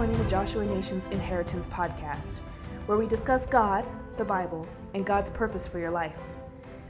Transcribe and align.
Joining 0.00 0.16
the 0.16 0.30
Joshua 0.30 0.64
Nations 0.64 1.06
Inheritance 1.08 1.66
Podcast, 1.66 2.38
where 2.86 2.96
we 2.96 3.06
discuss 3.06 3.44
God, 3.44 3.86
the 4.16 4.24
Bible, 4.24 4.66
and 4.94 5.04
God's 5.04 5.28
purpose 5.28 5.66
for 5.66 5.78
your 5.78 5.90
life. 5.90 6.16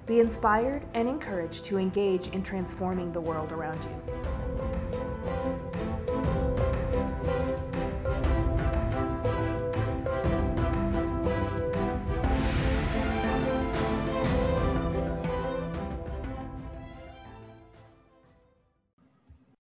Be 0.07 0.21
inspired 0.21 0.87
and 0.95 1.09
encouraged 1.09 1.65
to 1.65 1.79
engage 1.79 2.29
in 2.29 2.45
transforming 2.45 3.11
the 3.11 3.21
world 3.21 3.51
around 3.51 3.83
you. 3.83 3.91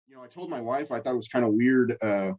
you 0.08 0.16
know, 0.16 0.22
I 0.22 0.28
told 0.28 0.52
my 0.52 0.62
wife 0.62 0.92
I 0.92 1.00
thought 1.00 1.14
it 1.14 1.18
was 1.18 1.28
kind 1.28 1.44
of 1.44 1.54
weird 1.54 1.98
uh, 2.04 2.34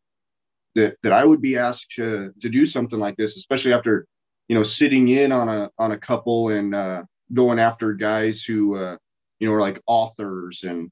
that 0.74 0.96
that 1.02 1.12
I 1.12 1.24
would 1.24 1.40
be 1.40 1.56
asked 1.56 1.90
to 1.96 2.32
to 2.40 2.48
do 2.48 2.66
something 2.66 2.98
like 2.98 3.16
this, 3.16 3.36
especially 3.36 3.72
after 3.72 4.06
you 4.48 4.56
know 4.56 4.62
sitting 4.62 5.08
in 5.08 5.32
on 5.32 5.48
a 5.48 5.70
on 5.78 5.92
a 5.92 5.98
couple 5.98 6.50
and 6.50 6.74
uh, 6.74 7.04
going 7.32 7.58
after 7.58 7.94
guys 7.94 8.42
who 8.42 8.76
uh, 8.76 8.96
you 9.38 9.48
know 9.48 9.54
are 9.54 9.60
like 9.60 9.80
authors 9.86 10.64
and 10.64 10.90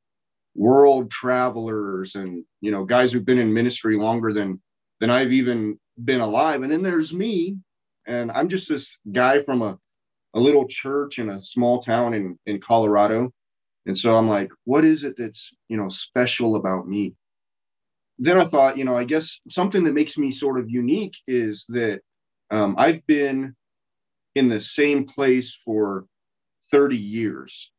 world 0.55 1.11
travelers 1.11 2.15
and 2.15 2.45
you 2.61 2.71
know 2.71 2.85
guys 2.85 3.13
who've 3.13 3.25
been 3.25 3.39
in 3.39 3.53
ministry 3.53 3.97
longer 3.97 4.33
than 4.33 4.61
than 5.01 5.11
I've 5.11 5.33
even 5.33 5.79
been 6.05 6.21
alive. 6.21 6.63
And 6.63 6.71
then 6.71 6.83
there's 6.83 7.13
me, 7.13 7.59
and 8.07 8.31
I'm 8.33 8.49
just 8.49 8.69
this 8.69 8.99
guy 9.11 9.43
from 9.43 9.63
a 9.63 9.79
a 10.35 10.41
little 10.41 10.67
church 10.67 11.19
in 11.19 11.31
a 11.31 11.41
small 11.41 11.81
town 11.83 12.15
in 12.15 12.39
in 12.47 12.61
Colorado 12.61 13.33
and 13.89 13.97
so 13.97 14.15
I'm 14.15 14.29
like, 14.29 14.53
what 14.65 14.85
is 14.85 15.03
it 15.03 15.15
that's, 15.17 15.55
you 15.69 15.79
know, 15.79 15.89
special 15.89 16.57
about 16.57 16.87
me? 16.87 17.15
Then 18.19 18.39
I 18.39 18.45
thought, 18.45 18.77
you 18.77 18.85
know, 18.85 18.97
I 18.97 19.05
guess 19.05 19.41
something 19.49 19.85
that 19.85 19.95
makes 19.95 20.19
me 20.19 20.31
sort 20.31 20.59
of 20.59 20.69
unique 20.69 21.17
is 21.27 21.65
that 21.69 22.01
um, 22.51 22.75
I've 22.79 23.07
been 23.07 23.55
in 24.35 24.49
the 24.49 24.61
same 24.61 25.05
place 25.05 25.57
for 25.65 26.07
30 26.71 26.97
years. 26.97 27.73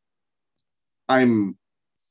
I'm 1.08 1.58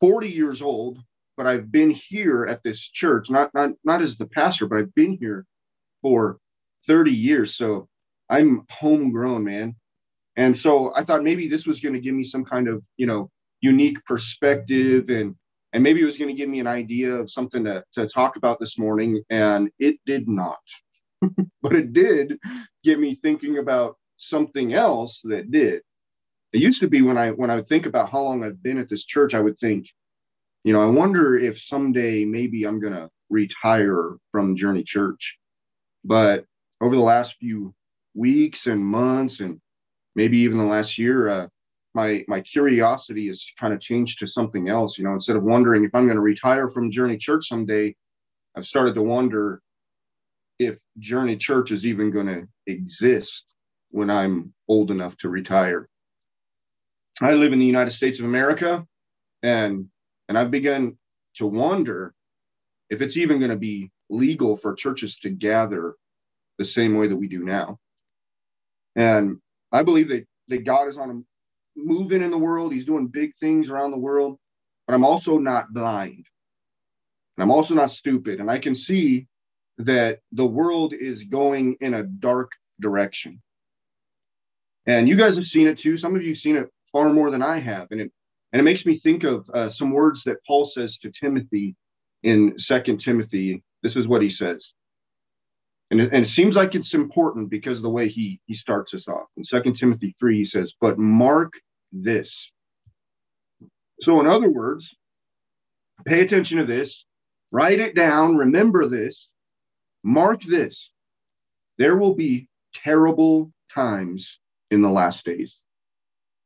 40 0.00 0.28
years 0.28 0.60
old, 0.62 0.98
but 1.36 1.46
I've 1.46 1.70
been 1.70 1.90
here 1.90 2.46
at 2.46 2.62
this 2.62 2.80
church, 2.80 3.30
not 3.30 3.52
not 3.54 3.70
not 3.84 4.02
as 4.02 4.16
the 4.16 4.26
pastor, 4.26 4.66
but 4.66 4.78
I've 4.78 4.94
been 4.94 5.16
here 5.20 5.46
for 6.02 6.38
30 6.86 7.12
years. 7.12 7.54
So 7.54 7.88
I'm 8.28 8.62
homegrown, 8.70 9.44
man. 9.44 9.76
And 10.36 10.56
so 10.56 10.92
I 10.94 11.04
thought 11.04 11.24
maybe 11.24 11.48
this 11.48 11.66
was 11.66 11.80
going 11.80 11.94
to 11.94 12.00
give 12.00 12.14
me 12.14 12.24
some 12.24 12.44
kind 12.44 12.68
of, 12.68 12.82
you 12.96 13.06
know, 13.06 13.30
unique 13.60 14.04
perspective 14.04 15.08
and 15.10 15.34
and 15.72 15.82
maybe 15.82 16.00
it 16.00 16.04
was 16.04 16.18
going 16.18 16.28
to 16.28 16.36
give 16.36 16.48
me 16.48 16.60
an 16.60 16.66
idea 16.66 17.12
of 17.14 17.30
something 17.30 17.64
to, 17.64 17.84
to 17.94 18.08
talk 18.08 18.36
about 18.36 18.58
this 18.58 18.78
morning 18.78 19.22
and 19.30 19.70
it 19.78 19.96
did 20.06 20.28
not. 20.28 20.58
But 21.62 21.74
it 21.74 21.92
did 21.92 22.38
get 22.84 23.00
me 23.00 23.14
thinking 23.14 23.58
about 23.58 23.96
something 24.16 24.72
else 24.72 25.20
that 25.24 25.50
did. 25.50 25.82
It 26.52 26.60
used 26.60 26.80
to 26.80 26.88
be 26.88 27.02
when 27.02 27.18
i 27.18 27.30
when 27.30 27.50
i 27.50 27.56
would 27.56 27.68
think 27.68 27.86
about 27.86 28.10
how 28.10 28.22
long 28.22 28.42
i've 28.42 28.62
been 28.62 28.78
at 28.78 28.88
this 28.88 29.04
church 29.04 29.34
i 29.34 29.40
would 29.40 29.58
think 29.58 29.88
you 30.64 30.72
know 30.72 30.80
i 30.80 30.86
wonder 30.86 31.36
if 31.36 31.60
someday 31.60 32.24
maybe 32.24 32.64
i'm 32.64 32.80
going 32.80 32.94
to 32.94 33.10
retire 33.30 34.16
from 34.32 34.56
journey 34.56 34.82
church. 34.82 35.38
But 36.04 36.44
over 36.80 36.94
the 36.94 37.02
last 37.02 37.36
few 37.36 37.74
weeks 38.14 38.66
and 38.66 38.84
months 38.84 39.40
and 39.40 39.60
maybe 40.14 40.38
even 40.38 40.58
the 40.58 40.64
last 40.64 40.98
year 40.98 41.28
uh, 41.28 41.48
my 41.98 42.24
my 42.28 42.40
curiosity 42.40 43.26
has 43.26 43.44
kind 43.58 43.74
of 43.74 43.80
changed 43.80 44.20
to 44.20 44.26
something 44.26 44.68
else. 44.68 44.98
You 44.98 45.04
know 45.04 45.14
instead 45.14 45.36
of 45.36 45.42
wondering 45.42 45.84
if 45.84 45.94
i'm 45.94 46.06
going 46.06 46.22
to 46.22 46.32
retire 46.34 46.68
from 46.68 46.92
journey 46.92 47.18
church 47.18 47.48
someday 47.48 47.94
i've 48.56 48.66
started 48.66 48.94
to 48.94 49.02
wonder 49.02 49.60
if 50.60 50.78
journey 50.98 51.36
church 51.36 51.72
is 51.72 51.84
even 51.84 52.10
going 52.12 52.26
to 52.26 52.46
exist 52.66 53.44
when 53.90 54.10
i'm 54.10 54.54
old 54.68 54.90
enough 54.90 55.16
to 55.18 55.28
retire. 55.28 55.88
I 57.20 57.32
live 57.32 57.52
in 57.52 57.58
the 57.58 57.72
united 57.74 57.90
states 57.90 58.20
of 58.20 58.26
america 58.26 58.86
and 59.42 59.86
and 60.28 60.38
i've 60.38 60.52
begun 60.52 60.96
to 61.38 61.46
wonder 61.46 62.14
if 62.90 63.02
it's 63.02 63.16
even 63.16 63.38
going 63.38 63.56
to 63.56 63.64
be 63.70 63.90
legal 64.08 64.56
for 64.56 64.74
churches 64.74 65.18
to 65.18 65.30
gather 65.30 65.94
the 66.58 66.64
same 66.64 66.96
way 66.96 67.06
that 67.08 67.16
we 67.22 67.28
do 67.28 67.42
now. 67.56 67.78
And 68.94 69.38
i 69.72 69.82
believe 69.82 70.08
that 70.12 70.24
that 70.48 70.64
god 70.64 70.86
is 70.88 70.96
on 70.96 71.10
a 71.10 71.16
moving 71.78 72.22
in 72.22 72.30
the 72.30 72.38
world. 72.38 72.72
He's 72.72 72.84
doing 72.84 73.06
big 73.06 73.34
things 73.36 73.70
around 73.70 73.92
the 73.92 73.98
world, 73.98 74.38
but 74.86 74.94
I'm 74.94 75.04
also 75.04 75.38
not 75.38 75.72
blind. 75.72 76.26
And 77.36 77.42
I'm 77.42 77.50
also 77.50 77.74
not 77.74 77.90
stupid. 77.90 78.40
And 78.40 78.50
I 78.50 78.58
can 78.58 78.74
see 78.74 79.26
that 79.78 80.18
the 80.32 80.46
world 80.46 80.92
is 80.92 81.24
going 81.24 81.76
in 81.80 81.94
a 81.94 82.02
dark 82.02 82.52
direction. 82.80 83.40
And 84.86 85.08
you 85.08 85.16
guys 85.16 85.36
have 85.36 85.44
seen 85.44 85.68
it 85.68 85.78
too. 85.78 85.96
Some 85.96 86.16
of 86.16 86.22
you 86.22 86.30
have 86.30 86.38
seen 86.38 86.56
it 86.56 86.68
far 86.90 87.12
more 87.12 87.30
than 87.30 87.42
I 87.42 87.58
have. 87.58 87.88
And 87.90 88.00
it, 88.00 88.10
and 88.52 88.60
it 88.60 88.64
makes 88.64 88.86
me 88.86 88.96
think 88.96 89.24
of 89.24 89.48
uh, 89.52 89.68
some 89.68 89.92
words 89.92 90.24
that 90.24 90.44
Paul 90.46 90.64
says 90.64 90.98
to 90.98 91.10
Timothy 91.10 91.76
in 92.22 92.58
Second 92.58 92.98
Timothy. 92.98 93.62
This 93.82 93.96
is 93.96 94.08
what 94.08 94.22
he 94.22 94.28
says. 94.28 94.72
And 95.90 96.00
it, 96.00 96.12
and 96.12 96.24
it 96.24 96.28
seems 96.28 96.56
like 96.56 96.74
it's 96.74 96.94
important 96.94 97.50
because 97.50 97.78
of 97.78 97.82
the 97.82 97.90
way 97.90 98.08
he, 98.08 98.40
he 98.46 98.54
starts 98.54 98.94
us 98.94 99.08
off. 99.08 99.26
In 99.36 99.44
Second 99.44 99.74
Timothy 99.74 100.14
3, 100.18 100.38
he 100.38 100.44
says, 100.44 100.74
But 100.80 100.98
mark 100.98 101.52
this. 101.92 102.52
So, 104.00 104.20
in 104.20 104.26
other 104.26 104.48
words, 104.48 104.94
pay 106.06 106.20
attention 106.20 106.58
to 106.58 106.64
this, 106.64 107.04
write 107.50 107.80
it 107.80 107.94
down, 107.94 108.36
remember 108.36 108.86
this, 108.86 109.32
mark 110.04 110.42
this. 110.42 110.92
There 111.78 111.96
will 111.96 112.14
be 112.14 112.48
terrible 112.74 113.52
times 113.72 114.40
in 114.70 114.82
the 114.82 114.90
last 114.90 115.24
days. 115.24 115.64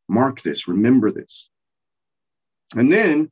Mark 0.08 0.40
this, 0.40 0.68
remember 0.68 1.10
this. 1.10 1.50
And 2.74 2.90
then 2.90 3.30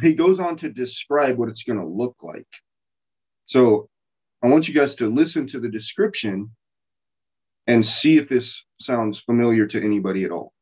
he 0.00 0.14
goes 0.14 0.38
on 0.38 0.56
to 0.56 0.70
describe 0.70 1.36
what 1.36 1.48
it's 1.48 1.64
going 1.64 1.78
to 1.78 1.86
look 1.86 2.16
like. 2.22 2.46
So, 3.46 3.88
I 4.42 4.48
want 4.48 4.68
you 4.68 4.74
guys 4.74 4.94
to 4.96 5.08
listen 5.08 5.46
to 5.48 5.60
the 5.60 5.68
description 5.68 6.50
and 7.66 7.84
see 7.84 8.16
if 8.16 8.28
this 8.28 8.64
sounds 8.80 9.20
familiar 9.20 9.66
to 9.66 9.84
anybody 9.84 10.24
at 10.24 10.30
all. 10.30 10.52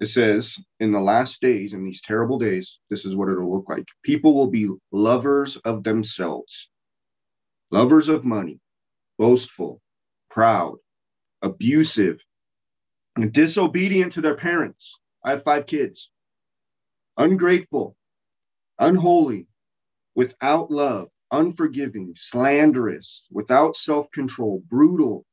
It 0.00 0.06
says, 0.06 0.56
in 0.80 0.92
the 0.92 1.00
last 1.00 1.40
days, 1.40 1.74
in 1.74 1.84
these 1.84 2.02
terrible 2.02 2.38
days, 2.38 2.80
this 2.90 3.04
is 3.04 3.14
what 3.14 3.28
it'll 3.28 3.52
look 3.52 3.68
like. 3.68 3.84
People 4.04 4.34
will 4.34 4.50
be 4.50 4.68
lovers 4.90 5.56
of 5.58 5.84
themselves, 5.84 6.70
lovers 7.70 8.08
of 8.08 8.24
money, 8.24 8.60
boastful, 9.18 9.80
proud, 10.30 10.76
abusive, 11.42 12.18
and 13.16 13.32
disobedient 13.32 14.14
to 14.14 14.20
their 14.20 14.36
parents. 14.36 14.98
I 15.24 15.30
have 15.30 15.44
five 15.44 15.66
kids. 15.66 16.10
Ungrateful, 17.16 17.96
unholy, 18.78 19.46
without 20.14 20.70
love, 20.70 21.08
unforgiving, 21.30 22.14
slanderous, 22.16 23.28
without 23.30 23.76
self 23.76 24.10
control, 24.10 24.62
brutal, 24.68 25.24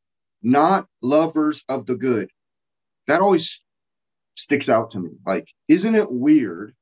not 0.44 0.88
lovers 1.02 1.64
of 1.70 1.86
the 1.86 1.96
good. 1.96 2.30
That 3.08 3.22
always 3.22 3.64
sticks 4.40 4.70
out 4.70 4.92
to 4.92 5.00
me. 5.00 5.12
Like, 5.26 5.48
isn't 5.68 5.96
it 5.96 6.12
weird 6.12 6.74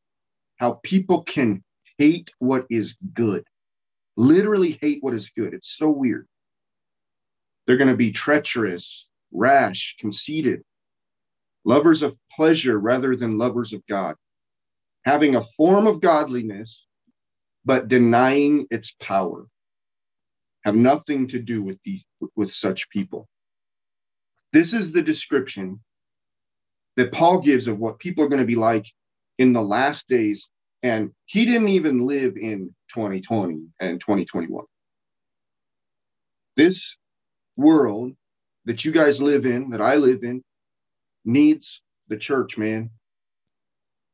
how 0.58 0.80
people 0.84 1.24
can 1.24 1.64
hate 1.98 2.30
what 2.40 2.66
is 2.70 2.96
good? 3.14 3.44
Literally 4.16 4.78
hate 4.82 5.00
what 5.02 5.14
is 5.14 5.32
good. 5.32 5.54
It's 5.54 5.76
so 5.78 5.90
weird. 5.90 6.28
They're 7.66 7.78
going 7.78 7.90
to 7.90 7.98
be 7.98 8.12
treacherous, 8.12 9.10
rash, 9.32 9.96
conceited, 10.00 10.62
lovers 11.66 12.02
of 12.02 12.18
pleasure 12.36 12.80
rather 12.80 13.16
than 13.16 13.38
lovers 13.38 13.74
of 13.74 13.86
God, 13.88 14.16
having 15.04 15.36
a 15.36 15.42
form 15.42 15.86
of 15.86 16.00
godliness, 16.00 16.88
but 17.66 17.88
denying 17.88 18.68
its 18.72 18.94
power. 19.02 19.46
Have 20.64 20.76
nothing 20.76 21.28
to 21.30 21.40
do 21.40 21.64
with 21.64 21.78
these 21.84 22.06
with 22.36 22.52
such 22.52 22.90
people. 22.90 23.28
This 24.54 24.74
is 24.74 24.92
the 24.92 25.02
description 25.02 25.82
that 26.98 27.12
Paul 27.12 27.40
gives 27.40 27.68
of 27.68 27.80
what 27.80 28.00
people 28.00 28.24
are 28.24 28.28
going 28.28 28.42
to 28.42 28.46
be 28.46 28.56
like 28.56 28.86
in 29.38 29.54
the 29.54 29.62
last 29.62 30.08
days. 30.10 30.50
And 30.84 31.12
he 31.26 31.46
didn't 31.46 31.70
even 31.70 32.00
live 32.00 32.36
in 32.36 32.76
2020 32.94 33.68
and 33.80 34.00
2021. 34.00 34.66
This 36.56 36.98
world 37.56 38.14
that 38.66 38.84
you 38.84 38.92
guys 38.92 39.22
live 39.22 39.46
in, 39.46 39.70
that 39.70 39.82
I 39.82 39.96
live 39.96 40.24
in, 40.24 40.44
needs 41.24 41.82
the 42.08 42.18
church, 42.18 42.58
man. 42.58 42.90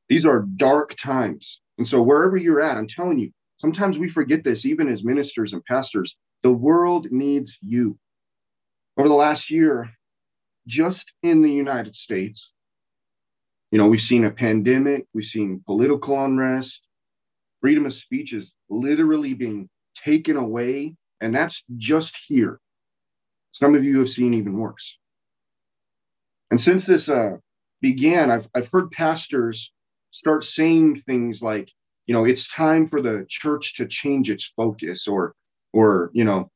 These 0.10 0.26
are 0.26 0.46
dark 0.58 0.96
times. 1.02 1.62
And 1.78 1.88
so, 1.88 2.02
wherever 2.02 2.38
you're 2.38 2.62
at, 2.62 2.78
I'm 2.78 2.88
telling 2.88 3.18
you, 3.18 3.32
sometimes 3.58 3.98
we 3.98 4.10
forget 4.10 4.44
this, 4.44 4.66
even 4.66 4.90
as 4.90 5.04
ministers 5.04 5.54
and 5.54 5.64
pastors. 5.66 6.18
The 6.44 6.52
world 6.52 7.08
needs 7.12 7.58
you. 7.62 7.98
Over 8.98 9.08
the 9.08 9.16
last 9.16 9.50
year, 9.50 9.90
just 10.68 11.14
in 11.24 11.42
the 11.42 11.52
United 11.52 11.96
States, 11.96 12.53
you 13.74 13.80
know, 13.80 13.88
we've 13.88 14.02
seen 14.02 14.26
a 14.26 14.30
pandemic, 14.30 15.08
we've 15.16 15.26
seen 15.26 15.64
political 15.66 16.24
unrest, 16.24 16.84
freedom 17.60 17.88
of 17.88 17.94
speech 17.96 18.32
is 18.32 18.54
literally 18.70 19.34
being 19.34 19.68
taken 19.96 20.38
away, 20.38 20.94
and 21.22 21.34
that's 21.34 21.64
just 21.78 22.16
here. 22.28 22.60
Some 23.50 23.74
of 23.74 23.84
you 23.84 23.98
have 23.98 24.10
seen 24.10 24.36
even 24.36 24.60
worse. 24.60 25.00
And 26.52 26.62
since 26.62 26.86
this 26.86 27.10
uh, 27.10 27.38
began, 27.82 28.30
I've, 28.30 28.48
I've 28.54 28.70
heard 28.72 28.92
pastors 28.92 29.74
start 30.12 30.44
saying 30.44 30.98
things 30.98 31.42
like, 31.42 31.68
you 32.06 32.14
know, 32.14 32.26
it's 32.26 32.54
time 32.54 32.88
for 32.88 33.02
the 33.02 33.26
church 33.28 33.78
to 33.78 33.88
change 33.88 34.30
its 34.30 34.54
focus, 34.56 35.08
or, 35.08 35.34
or 35.74 36.12
you 36.14 36.26
know, 36.26 36.52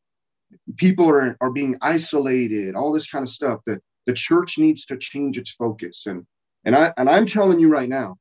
people 0.76 1.10
are, 1.10 1.36
are 1.42 1.52
being 1.52 1.78
isolated, 1.82 2.76
all 2.76 2.92
this 2.92 3.08
kind 3.08 3.24
of 3.24 3.30
stuff. 3.30 3.62
That 3.66 3.82
the 4.06 4.14
church 4.14 4.60
needs 4.60 4.86
to 4.86 4.98
change 4.98 5.40
its 5.40 5.50
focus. 5.50 6.06
And 6.06 6.28
and 6.68 6.76
I 6.76 6.94
and 6.98 7.10
I'm 7.10 7.26
telling 7.26 7.62
you 7.62 7.70
right 7.70 7.88
now, 7.88 8.18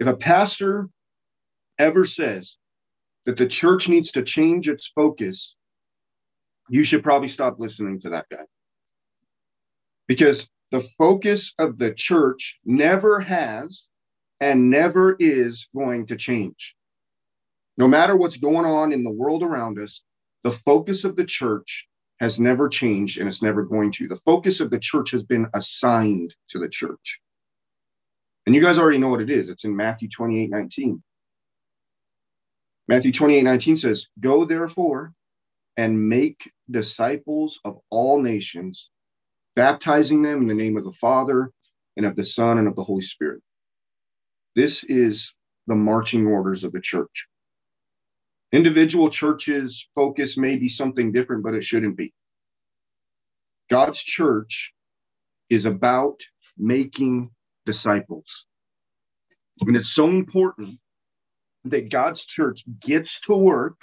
if 0.00 0.08
a 0.08 0.16
pastor 0.16 0.88
ever 1.78 2.04
says 2.04 2.56
that 3.26 3.36
the 3.36 3.46
church 3.46 3.88
needs 3.88 4.10
to 4.12 4.24
change 4.24 4.68
its 4.68 4.90
focus, 4.92 5.54
you 6.68 6.82
should 6.82 7.04
probably 7.04 7.28
stop 7.28 7.60
listening 7.60 8.00
to 8.00 8.10
that 8.10 8.26
guy. 8.28 8.42
Because 10.08 10.48
the 10.72 10.80
focus 10.80 11.52
of 11.60 11.78
the 11.78 11.94
church 11.94 12.58
never 12.64 13.20
has 13.20 13.86
and 14.40 14.68
never 14.68 15.16
is 15.20 15.68
going 15.76 16.08
to 16.08 16.16
change. 16.16 16.74
No 17.76 17.86
matter 17.86 18.16
what's 18.16 18.36
going 18.36 18.66
on 18.66 18.92
in 18.92 19.04
the 19.04 19.12
world 19.12 19.44
around 19.44 19.78
us, 19.78 20.02
the 20.42 20.50
focus 20.50 21.04
of 21.04 21.14
the 21.14 21.24
church 21.24 21.86
has 22.18 22.40
never 22.40 22.68
changed 22.68 23.18
and 23.18 23.28
it's 23.28 23.42
never 23.42 23.62
going 23.62 23.92
to. 23.92 24.08
The 24.08 24.16
focus 24.16 24.58
of 24.58 24.70
the 24.70 24.80
church 24.80 25.12
has 25.12 25.22
been 25.22 25.46
assigned 25.54 26.34
to 26.48 26.58
the 26.58 26.68
church. 26.68 27.20
And 28.46 28.54
you 28.54 28.60
guys 28.60 28.78
already 28.78 28.98
know 28.98 29.08
what 29.08 29.22
it 29.22 29.30
is. 29.30 29.48
It's 29.48 29.64
in 29.64 29.74
Matthew 29.74 30.08
28 30.08 30.50
19. 30.50 31.02
Matthew 32.88 33.12
28 33.12 33.42
19 33.42 33.76
says, 33.76 34.06
Go 34.20 34.44
therefore 34.44 35.12
and 35.76 36.08
make 36.08 36.50
disciples 36.70 37.58
of 37.64 37.78
all 37.90 38.20
nations, 38.20 38.90
baptizing 39.56 40.22
them 40.22 40.42
in 40.42 40.46
the 40.46 40.54
name 40.54 40.76
of 40.76 40.84
the 40.84 40.92
Father 41.00 41.50
and 41.96 42.06
of 42.06 42.16
the 42.16 42.24
Son 42.24 42.58
and 42.58 42.68
of 42.68 42.76
the 42.76 42.84
Holy 42.84 43.02
Spirit. 43.02 43.40
This 44.54 44.84
is 44.84 45.34
the 45.66 45.74
marching 45.74 46.26
orders 46.26 46.64
of 46.64 46.72
the 46.72 46.80
church. 46.80 47.28
Individual 48.52 49.08
churches' 49.08 49.88
focus 49.94 50.36
may 50.36 50.56
be 50.56 50.68
something 50.68 51.10
different, 51.10 51.42
but 51.42 51.54
it 51.54 51.64
shouldn't 51.64 51.96
be. 51.96 52.12
God's 53.70 54.00
church 54.00 54.72
is 55.48 55.66
about 55.66 56.20
making 56.56 57.30
disciples. 57.66 58.46
And 59.60 59.76
it's 59.76 59.92
so 59.92 60.08
important 60.08 60.78
that 61.64 61.90
God's 61.90 62.24
church 62.24 62.64
gets 62.80 63.20
to 63.20 63.34
work 63.34 63.80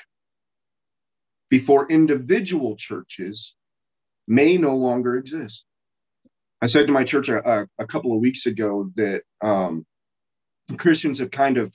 before 1.50 1.92
individual 1.92 2.75
churches 2.75 3.56
may 4.28 4.57
no 4.57 4.75
longer 4.75 5.18
exist. 5.18 5.66
I 6.62 6.68
said 6.68 6.88
to 6.88 6.94
my 6.94 7.04
church 7.04 7.30
a, 7.30 7.68
a 7.80 7.88
couple 7.88 8.13
of 8.13 8.22
weeks 8.22 8.45
ago 8.45 8.92
that 8.95 9.24
um, 9.42 9.86
Christians 10.78 11.19
have 11.19 11.31
kind 11.31 11.57
of 11.57 11.74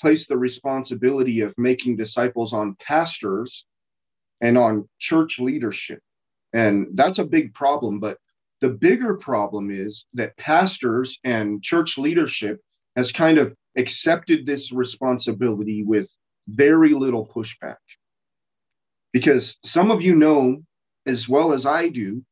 placed 0.00 0.28
the 0.28 0.36
responsibility 0.36 1.40
of 1.40 1.54
making 1.58 1.96
disciples 1.96 2.52
on 2.52 2.76
pastors 2.86 3.66
and 4.40 4.56
on 4.56 4.88
church 4.98 5.38
leadership. 5.38 6.00
And 6.52 6.88
that's 6.94 7.18
a 7.18 7.24
big 7.24 7.54
problem. 7.54 8.00
But 8.00 8.18
the 8.60 8.70
bigger 8.70 9.14
problem 9.14 9.70
is 9.70 10.06
that 10.14 10.36
pastors 10.36 11.18
and 11.24 11.62
church 11.62 11.98
leadership 11.98 12.60
has 12.96 13.12
kind 13.12 13.38
of 13.38 13.54
accepted 13.76 14.44
this 14.44 14.72
responsibility 14.72 15.84
with 15.84 16.10
very 16.48 16.94
little 16.94 17.26
pushback. 17.26 17.76
Because 19.12 19.58
some 19.64 19.90
of 19.90 20.02
you 20.02 20.14
know, 20.16 20.62
as 21.06 21.28
well 21.28 21.52
as 21.52 21.66
I 21.66 21.88
do, 21.88 22.24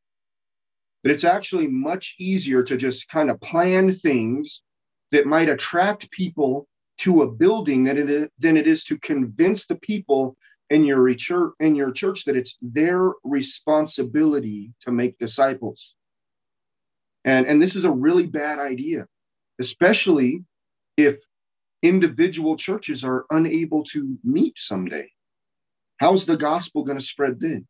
that 1.03 1.11
it's 1.11 1.23
actually 1.23 1.67
much 1.67 2.15
easier 2.19 2.63
to 2.63 2.75
just 2.75 3.07
kind 3.07 3.29
of 3.29 3.39
plan 3.39 3.93
things 3.93 4.63
that 5.11 5.25
might 5.25 5.49
attract 5.49 6.11
people 6.11 6.67
to 6.97 7.21
a 7.21 7.31
building 7.31 7.85
than 7.85 7.97
it 7.97 8.09
is, 8.09 8.27
than 8.39 8.57
it 8.57 8.67
is 8.67 8.83
to 8.85 8.99
convince 8.99 9.65
the 9.65 9.77
people 9.77 10.35
in 10.69 10.83
your 10.83 11.13
church 11.13 11.53
in 11.59 11.75
your 11.75 11.91
church 11.91 12.25
that 12.25 12.35
it's 12.35 12.57
their 12.61 13.11
responsibility 13.23 14.73
to 14.81 14.91
make 14.91 15.17
disciples. 15.17 15.95
And, 17.27 17.45
and 17.45 17.61
this 17.61 17.75
is 17.75 17.83
a 17.83 17.91
really 17.91 18.25
bad 18.25 18.57
idea, 18.57 19.05
especially 19.59 20.45
if 20.95 21.19
individual 21.83 22.55
churches 22.55 23.03
are 23.03 23.25
unable 23.29 23.83
to 23.83 24.17
meet 24.23 24.57
someday. 24.57 25.09
How's 25.97 26.25
the 26.25 26.37
gospel 26.37 26.85
going 26.85 26.97
to 26.97 27.03
spread 27.03 27.41
then? 27.41 27.67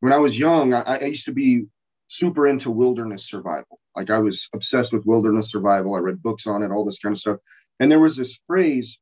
When 0.00 0.12
I 0.12 0.18
was 0.18 0.38
young, 0.38 0.74
I, 0.74 0.82
I 0.82 1.04
used 1.04 1.24
to 1.24 1.32
be 1.32 1.64
super 2.08 2.46
into 2.46 2.70
wilderness 2.70 3.26
survival. 3.26 3.80
Like 3.96 4.10
I 4.10 4.18
was 4.18 4.50
obsessed 4.54 4.92
with 4.92 5.06
wilderness 5.06 5.50
survival. 5.50 5.94
I 5.94 6.00
read 6.00 6.22
books 6.22 6.46
on 6.46 6.62
it, 6.62 6.70
all 6.70 6.84
this 6.84 6.98
kind 6.98 7.14
of 7.14 7.18
stuff. 7.18 7.38
And 7.80 7.90
there 7.90 7.98
was 7.98 8.16
this 8.16 8.38
phrase 8.46 8.98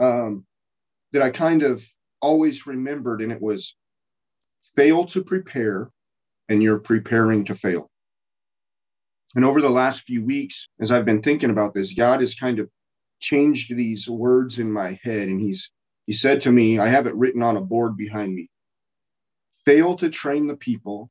um, 0.00 0.44
that 1.12 1.22
I 1.22 1.30
kind 1.30 1.62
of 1.62 1.86
always 2.20 2.66
remembered, 2.66 3.22
and 3.22 3.30
it 3.30 3.40
was 3.40 3.76
fail 4.74 5.04
to 5.06 5.22
prepare, 5.22 5.88
and 6.48 6.60
you're 6.60 6.80
preparing 6.80 7.44
to 7.44 7.54
fail. 7.54 7.90
And 9.34 9.44
over 9.44 9.60
the 9.60 9.70
last 9.70 10.02
few 10.02 10.24
weeks, 10.24 10.68
as 10.80 10.90
I've 10.90 11.04
been 11.04 11.22
thinking 11.22 11.50
about 11.50 11.74
this, 11.74 11.94
God 11.94 12.20
has 12.20 12.34
kind 12.34 12.58
of 12.58 12.70
changed 13.20 13.74
these 13.74 14.08
words 14.08 14.58
in 14.58 14.70
my 14.70 14.98
head. 15.02 15.28
And 15.28 15.40
he's 15.40 15.70
he 16.06 16.12
said 16.12 16.42
to 16.42 16.52
me, 16.52 16.78
I 16.78 16.88
have 16.88 17.06
it 17.06 17.14
written 17.14 17.42
on 17.42 17.56
a 17.56 17.60
board 17.62 17.96
behind 17.96 18.34
me. 18.34 18.48
Fail 19.64 19.96
to 19.96 20.10
train 20.10 20.46
the 20.46 20.56
people, 20.56 21.10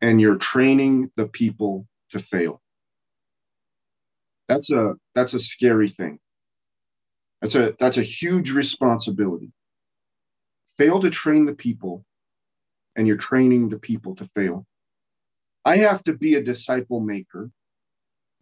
and 0.00 0.20
you're 0.20 0.36
training 0.36 1.10
the 1.16 1.26
people 1.26 1.86
to 2.10 2.20
fail. 2.20 2.62
That's 4.48 4.70
a 4.70 4.94
that's 5.14 5.34
a 5.34 5.40
scary 5.40 5.88
thing. 5.88 6.18
That's 7.40 7.56
a 7.56 7.74
that's 7.80 7.98
a 7.98 8.02
huge 8.02 8.52
responsibility. 8.52 9.52
Fail 10.78 11.00
to 11.00 11.10
train 11.10 11.44
the 11.44 11.54
people, 11.54 12.04
and 12.96 13.06
you're 13.06 13.16
training 13.16 13.68
the 13.68 13.78
people 13.78 14.14
to 14.16 14.28
fail. 14.36 14.66
I 15.64 15.76
have 15.78 16.02
to 16.04 16.14
be 16.14 16.34
a 16.34 16.42
disciple 16.42 17.00
maker, 17.00 17.50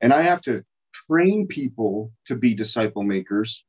and 0.00 0.12
I 0.12 0.22
have 0.22 0.40
to 0.42 0.64
train 0.92 1.46
people 1.46 2.12
to 2.26 2.36
be 2.36 2.54
disciple 2.54 3.02
makers. 3.02 3.64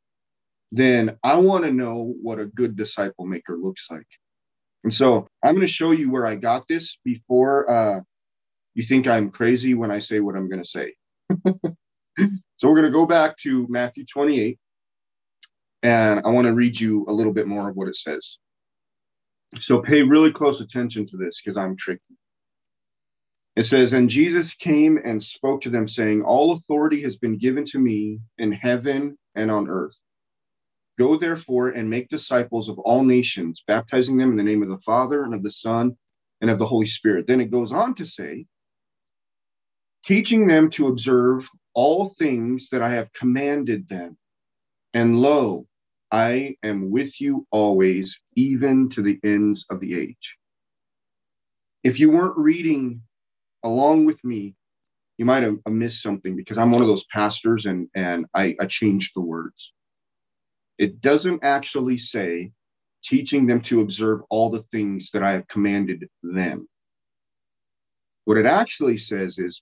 Then 0.72 1.18
I 1.24 1.36
want 1.36 1.66
to 1.66 1.72
know 1.72 2.14
what 2.22 2.40
a 2.40 2.46
good 2.46 2.76
disciple 2.78 3.26
maker 3.26 3.58
looks 3.58 3.88
like. 3.92 4.08
And 4.84 4.94
so 4.94 5.28
I'm 5.44 5.56
going 5.56 5.68
to 5.68 5.72
show 5.72 5.92
you 5.92 6.10
where 6.10 6.26
I 6.26 6.36
got 6.36 6.68
this 6.68 6.98
before 7.04 7.70
uh, 7.70 8.00
you 8.74 8.84
think 8.84 9.08
I'm 9.08 9.30
crazy 9.30 9.74
when 9.74 9.92
I 9.92 10.00
say 10.00 10.22
what 10.22 10.36
I'm 10.36 10.50
going 10.50 10.64
to 10.64 10.68
say. 10.68 10.94
so 12.56 12.70
we're 12.70 12.76
going 12.76 12.86
to 12.86 12.92
go 12.92 13.06
back 13.06 13.38
to 13.40 13.68
Matthew 13.70 14.06
28, 14.06 14.58
and 15.84 16.22
I 16.26 16.30
want 16.30 16.48
to 16.48 16.54
read 16.54 16.80
you 16.80 17.06
a 17.08 17.14
little 17.14 17.34
bit 17.34 17.48
more 17.48 17.70
of 17.70 17.76
what 17.76 17.90
it 17.90 17.96
says. 17.96 18.38
So 19.60 19.82
pay 19.82 20.04
really 20.04 20.32
close 20.32 20.62
attention 20.62 21.06
to 21.08 21.18
this 21.18 21.42
because 21.42 21.58
I'm 21.58 21.76
tricky. 21.76 22.02
It 23.56 23.64
says, 23.64 23.94
And 23.94 24.10
Jesus 24.10 24.54
came 24.56 24.98
and 25.04 25.22
spoke 25.22 25.62
to 25.62 25.70
them, 25.70 25.88
saying, 25.88 26.24
All 26.24 26.54
authority 26.54 27.02
has 27.04 27.18
been 27.18 27.38
given 27.38 27.66
to 27.66 27.80
me 27.80 28.20
in 28.38 28.52
heaven 28.52 29.18
and 29.36 29.52
on 29.52 29.68
earth. 29.68 30.00
Go 30.98 31.18
therefore 31.18 31.70
and 31.70 31.90
make 31.90 32.10
disciples 32.10 32.70
of 32.70 32.80
all 32.80 33.04
nations, 33.04 33.64
baptizing 33.68 34.18
them 34.18 34.32
in 34.32 34.38
the 34.38 34.44
name 34.44 34.62
of 34.64 34.70
the 34.70 34.80
Father 34.80 35.24
and 35.24 35.34
of 35.34 35.44
the 35.44 35.52
Son 35.52 35.98
and 36.42 36.50
of 36.50 36.60
the 36.60 36.66
Holy 36.66 36.86
Spirit. 36.86 37.28
Then 37.28 37.42
it 37.42 37.52
goes 37.52 37.72
on 37.72 37.96
to 37.96 38.06
say, 38.06 38.46
teaching 40.04 40.48
them 40.48 40.70
to 40.72 40.88
observe 40.88 41.50
all 41.74 42.10
things 42.18 42.70
that 42.70 42.82
I 42.82 42.94
have 42.96 43.14
commanded 43.14 43.88
them. 43.88 44.18
And 44.94 45.22
lo, 45.22 45.68
I 46.12 46.56
am 46.64 46.92
with 46.92 47.22
you 47.22 47.48
always, 47.52 48.20
even 48.36 48.90
to 48.90 49.02
the 49.02 49.20
ends 49.24 49.66
of 49.70 49.80
the 49.80 49.98
age. 50.00 50.38
If 51.84 52.00
you 52.00 52.12
weren't 52.12 52.38
reading 52.38 53.02
along 53.64 54.06
with 54.06 54.24
me, 54.24 54.56
you 55.18 55.26
might 55.26 55.44
have 55.44 55.58
missed 55.68 56.02
something 56.02 56.36
because 56.36 56.58
I'm 56.58 56.72
one 56.72 56.82
of 56.82 56.88
those 56.88 57.06
pastors 57.06 57.66
and, 57.66 57.88
and 57.96 58.26
I, 58.34 58.56
I 58.60 58.66
changed 58.66 59.14
the 59.16 59.22
words. 59.22 59.74
It 60.78 61.02
doesn't 61.02 61.44
actually 61.44 61.98
say 61.98 62.52
teaching 63.04 63.46
them 63.46 63.62
to 63.62 63.82
observe 63.82 64.22
all 64.30 64.50
the 64.50 64.64
things 64.72 65.12
that 65.12 65.24
I 65.24 65.32
have 65.32 65.48
commanded 65.48 66.08
them. 66.24 66.68
What 68.26 68.38
it 68.38 68.46
actually 68.46 68.98
says 68.98 69.38
is 69.38 69.62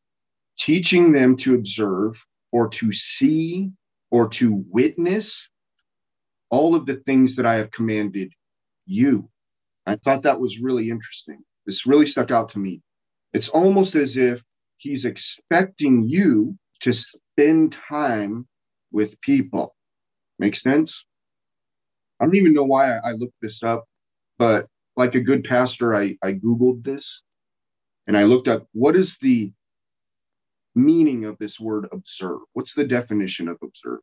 teaching 0.58 1.12
them 1.12 1.38
to 1.38 1.56
observe 1.56 2.15
or 2.51 2.70
to 2.70 2.91
see 2.91 3.72
or 4.12 4.27
to 4.29 4.63
witness 4.70 5.50
all 6.50 6.75
of 6.75 6.86
the 6.86 6.96
things 6.98 7.36
that 7.36 7.46
I 7.46 7.56
have 7.56 7.72
commanded 7.72 8.34
you. 8.86 9.29
I 9.86 9.96
thought 9.96 10.24
that 10.24 10.39
was 10.39 10.60
really 10.60 10.89
interesting. 10.89 11.39
This 11.65 11.86
really 11.86 12.06
stuck 12.06 12.32
out 12.32 12.50
to 12.50 12.60
me. 12.60 12.82
It's 13.34 13.50
almost 13.50 13.96
as 13.96 14.18
if 14.18 14.42
he's 14.78 15.06
expecting 15.06 16.08
you 16.08 16.58
to 16.82 16.94
spend 16.94 17.74
time 17.74 18.48
with 18.92 19.20
people. 19.22 19.76
Make 20.40 20.56
sense? 20.56 21.06
I 22.20 22.26
don't 22.26 22.36
even 22.36 22.54
know 22.54 22.64
why 22.64 22.98
I, 22.98 23.10
I 23.10 23.12
looked 23.14 23.40
this 23.42 23.64
up, 23.64 23.86
but 24.38 24.68
like 24.96 25.16
a 25.16 25.22
good 25.22 25.44
pastor, 25.44 25.96
I, 25.96 26.18
I 26.24 26.34
Googled 26.34 26.84
this 26.84 27.22
and 28.08 28.18
I 28.18 28.24
looked 28.24 28.48
up 28.48 28.68
what 28.74 28.96
is 28.96 29.18
the 29.18 29.52
meaning 30.76 31.26
of 31.26 31.38
this 31.38 31.60
word 31.60 31.88
observe? 31.92 32.40
What's 32.54 32.74
the 32.74 32.88
definition 32.88 33.48
of 33.48 33.58
observe? 33.62 34.00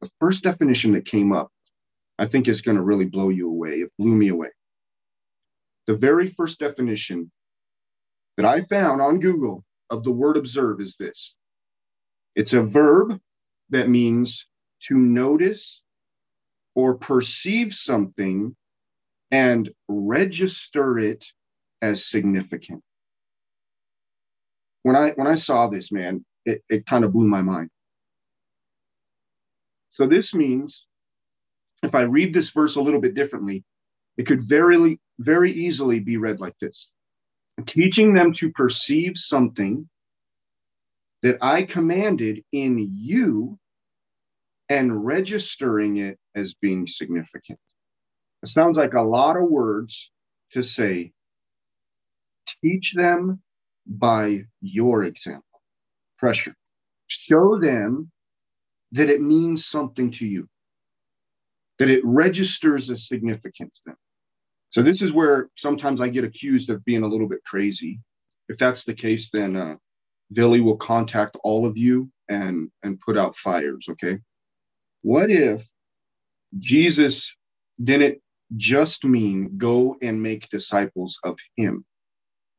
The 0.00 0.10
first 0.20 0.42
definition 0.42 0.92
that 0.92 1.06
came 1.06 1.32
up, 1.32 1.50
I 2.18 2.26
think 2.26 2.48
is 2.48 2.62
going 2.62 2.76
to 2.76 2.82
really 2.82 3.06
blow 3.06 3.28
you 3.28 3.48
away. 3.48 3.80
It 3.80 3.92
blew 3.98 4.14
me 4.14 4.28
away. 4.28 4.48
The 5.86 5.96
very 5.96 6.28
first 6.30 6.58
definition 6.58 7.30
that 8.36 8.46
I 8.46 8.62
found 8.62 9.00
on 9.00 9.20
Google 9.20 9.64
of 9.90 10.04
the 10.04 10.12
word 10.12 10.36
observe 10.36 10.80
is 10.80 10.96
this 10.96 11.36
it's 12.34 12.52
a 12.52 12.62
verb 12.62 13.18
that 13.70 13.88
means 13.88 14.46
to 14.88 14.96
notice 14.96 15.84
or 16.74 16.96
perceive 16.96 17.74
something 17.74 18.54
and 19.30 19.70
register 19.88 20.98
it 20.98 21.24
as 21.82 22.06
significant. 22.06 22.82
When 24.82 24.96
I 24.96 25.10
when 25.16 25.26
I 25.26 25.34
saw 25.36 25.68
this, 25.68 25.90
man, 25.92 26.24
it, 26.44 26.62
it 26.68 26.86
kind 26.86 27.04
of 27.04 27.12
blew 27.12 27.26
my 27.26 27.42
mind. 27.42 27.70
So 29.88 30.06
this 30.06 30.34
means 30.34 30.86
if 31.82 31.94
I 31.94 32.02
read 32.02 32.34
this 32.34 32.50
verse 32.50 32.76
a 32.76 32.80
little 32.80 33.00
bit 33.00 33.14
differently, 33.14 33.64
it 34.16 34.26
could 34.26 34.42
very 34.42 34.98
very 35.20 35.52
easily 35.52 36.00
be 36.00 36.16
read 36.16 36.40
like 36.40 36.58
this. 36.60 36.94
Teaching 37.66 38.14
them 38.14 38.32
to 38.34 38.50
perceive 38.52 39.16
something 39.16 39.88
that 41.22 41.38
I 41.40 41.62
commanded 41.62 42.42
in 42.52 42.86
you 42.90 43.58
and 44.68 45.04
registering 45.04 45.98
it 45.98 46.18
as 46.34 46.54
being 46.54 46.86
significant. 46.86 47.58
It 48.42 48.48
sounds 48.48 48.76
like 48.76 48.94
a 48.94 49.02
lot 49.02 49.36
of 49.36 49.48
words 49.48 50.10
to 50.52 50.62
say, 50.62 51.12
teach 52.62 52.92
them 52.94 53.40
by 53.86 54.44
your 54.60 55.04
example. 55.04 55.62
Pressure. 56.18 56.54
Show 57.06 57.58
them 57.58 58.10
that 58.92 59.10
it 59.10 59.22
means 59.22 59.66
something 59.66 60.10
to 60.12 60.26
you, 60.26 60.48
that 61.78 61.90
it 61.90 62.02
registers 62.04 62.90
as 62.90 63.08
significant 63.08 63.72
to 63.74 63.80
them. 63.86 63.96
So, 64.74 64.82
this 64.82 65.02
is 65.02 65.12
where 65.12 65.50
sometimes 65.54 66.00
I 66.00 66.08
get 66.08 66.24
accused 66.24 66.68
of 66.68 66.84
being 66.84 67.04
a 67.04 67.06
little 67.06 67.28
bit 67.28 67.44
crazy. 67.44 68.00
If 68.48 68.58
that's 68.58 68.82
the 68.82 68.92
case, 68.92 69.30
then 69.30 69.54
uh, 69.54 69.76
will 70.36 70.76
contact 70.76 71.36
all 71.44 71.64
of 71.64 71.78
you 71.78 72.10
and 72.28 72.72
and 72.82 72.98
put 72.98 73.16
out 73.16 73.36
fires. 73.36 73.86
Okay. 73.88 74.18
What 75.02 75.30
if 75.30 75.64
Jesus 76.58 77.36
didn't 77.84 78.18
just 78.56 79.04
mean 79.04 79.58
go 79.58 79.94
and 80.02 80.20
make 80.20 80.50
disciples 80.50 81.20
of 81.22 81.38
him? 81.56 81.84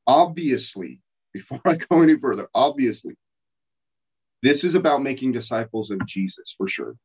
Obviously, 0.08 1.02
before 1.34 1.60
I 1.66 1.76
go 1.76 2.02
any 2.02 2.18
further, 2.18 2.48
obviously, 2.56 3.18
this 4.42 4.64
is 4.64 4.76
about 4.76 5.04
making 5.04 5.34
disciples 5.34 5.92
of 5.92 6.00
Jesus 6.08 6.56
for 6.58 6.70
sure. 6.70 6.96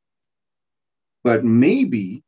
But 1.25 1.45
maybe 1.45 2.23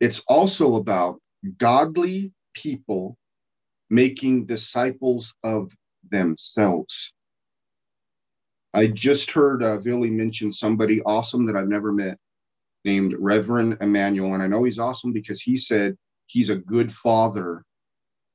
it's 0.00 0.22
also 0.26 0.74
about 0.74 1.20
godly 1.58 2.32
people 2.54 3.16
making 3.90 4.46
disciples 4.46 5.34
of 5.42 5.72
themselves. 6.10 7.12
I 8.74 8.88
just 8.88 9.30
heard 9.30 9.62
uh, 9.62 9.78
Billy 9.78 10.10
mention 10.10 10.52
somebody 10.52 11.00
awesome 11.02 11.46
that 11.46 11.56
I've 11.56 11.68
never 11.68 11.92
met 11.92 12.18
named 12.84 13.14
Reverend 13.18 13.78
Emmanuel. 13.80 14.34
And 14.34 14.42
I 14.42 14.46
know 14.46 14.64
he's 14.64 14.78
awesome 14.78 15.12
because 15.12 15.40
he 15.40 15.56
said 15.56 15.96
he's 16.26 16.50
a 16.50 16.56
good 16.56 16.92
father 16.92 17.64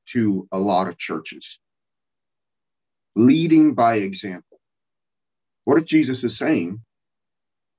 to 0.10 0.48
a 0.52 0.60
lot 0.60 0.88
of 0.88 0.98
churches, 0.98 1.60
leading 3.16 3.74
by 3.74 3.96
example. 3.96 4.60
What 5.64 5.78
if 5.78 5.86
Jesus 5.86 6.24
is 6.24 6.38
saying, 6.38 6.82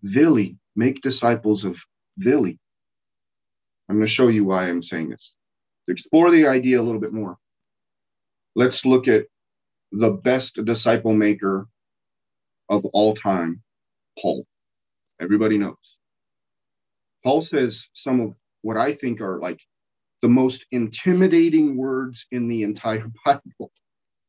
Billy, 0.03 0.57
make 0.75 1.03
disciples 1.03 1.65
of 1.65 1.79
Billy? 2.19 2.59
I'm 3.89 3.97
going 3.97 4.07
to 4.07 4.13
show 4.13 4.29
you 4.29 4.45
why 4.45 4.69
I'm 4.69 4.83
saying 4.83 5.11
this. 5.11 5.37
To 5.87 5.93
explore 5.93 6.31
the 6.31 6.47
idea 6.47 6.81
a 6.81 6.83
little 6.83 7.01
bit 7.01 7.13
more, 7.13 7.37
let's 8.55 8.85
look 8.85 9.09
at 9.09 9.27
the 9.93 10.11
best 10.11 10.65
disciple 10.65 11.13
maker 11.13 11.69
of 12.69 12.85
all 12.87 13.15
time, 13.15 13.63
Paul. 14.21 14.47
Everybody 15.21 15.59
knows. 15.59 15.99
Paul 17.23 17.41
says 17.41 17.89
some 17.93 18.21
of 18.21 18.35
what 18.63 18.77
I 18.77 18.93
think 18.93 19.21
are 19.21 19.39
like 19.39 19.61
the 20.23 20.29
most 20.29 20.67
intimidating 20.73 21.77
words 21.77 22.27
in 22.33 22.49
the 22.49 22.63
entire 22.63 23.11
Bible. 23.27 23.71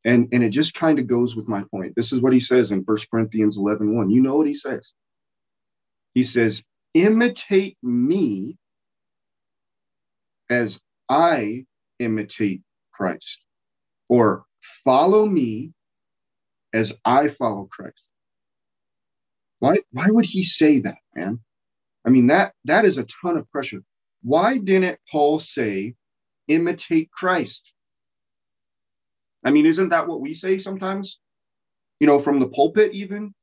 And, 0.04 0.28
and 0.34 0.44
it 0.44 0.50
just 0.50 0.76
kind 0.76 1.00
of 1.00 1.08
goes 1.08 1.36
with 1.36 1.48
my 1.48 1.64
point. 1.72 1.94
This 1.96 2.12
is 2.12 2.22
what 2.22 2.34
he 2.34 2.40
says 2.40 2.72
in 2.72 2.82
1 2.82 2.98
Corinthians 3.10 3.58
11 3.58 3.96
1. 3.96 4.10
You 4.10 4.22
know 4.22 4.36
what 4.36 4.48
he 4.48 4.54
says? 4.54 4.94
He 6.14 6.24
says, 6.24 6.62
Imitate 6.94 7.78
me 7.82 8.58
as 10.50 10.80
I 11.10 11.66
imitate 12.00 12.62
Christ, 12.92 13.46
or 14.10 14.46
follow 14.84 15.26
me 15.26 15.72
as 16.74 16.94
I 17.04 17.30
follow 17.30 17.66
Christ. 17.66 18.10
Why, 19.60 19.78
why 19.92 20.08
would 20.10 20.26
he 20.26 20.44
say 20.44 20.80
that, 20.80 20.98
man? 21.16 21.40
I 22.06 22.10
mean, 22.10 22.28
that 22.28 22.54
that 22.66 22.86
is 22.86 22.98
a 22.98 23.06
ton 23.06 23.38
of 23.38 23.50
pressure. 23.50 23.82
Why 24.22 24.58
didn't 24.58 25.00
Paul 25.12 25.40
say, 25.40 25.96
imitate 26.48 27.12
Christ? 27.12 27.74
I 29.44 29.52
mean, 29.52 29.66
isn't 29.66 29.90
that 29.90 30.08
what 30.08 30.22
we 30.22 30.34
say 30.34 30.58
sometimes? 30.58 31.20
You 32.00 32.08
know, 32.08 32.20
from 32.20 32.40
the 32.40 32.50
pulpit, 32.50 32.94
even? 32.94 33.34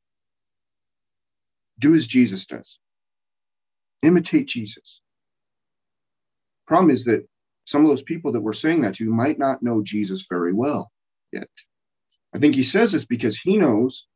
Do 1.78 1.94
as 1.94 2.06
Jesus 2.06 2.46
does. 2.46 2.78
Imitate 4.02 4.46
Jesus. 4.46 5.02
Problem 6.72 6.90
is 6.90 7.04
that 7.04 7.28
some 7.66 7.84
of 7.84 7.90
those 7.90 8.02
people 8.02 8.32
that 8.32 8.40
we're 8.40 8.54
saying 8.54 8.80
that 8.80 8.94
to 8.94 9.04
might 9.04 9.38
not 9.38 9.62
know 9.62 9.82
Jesus 9.82 10.24
very 10.26 10.54
well 10.54 10.90
yet. 11.30 11.50
I 12.34 12.38
think 12.38 12.54
he 12.54 12.62
says 12.62 12.92
this 12.92 13.04
because 13.04 13.36
he 13.36 13.58
knows 13.58 14.06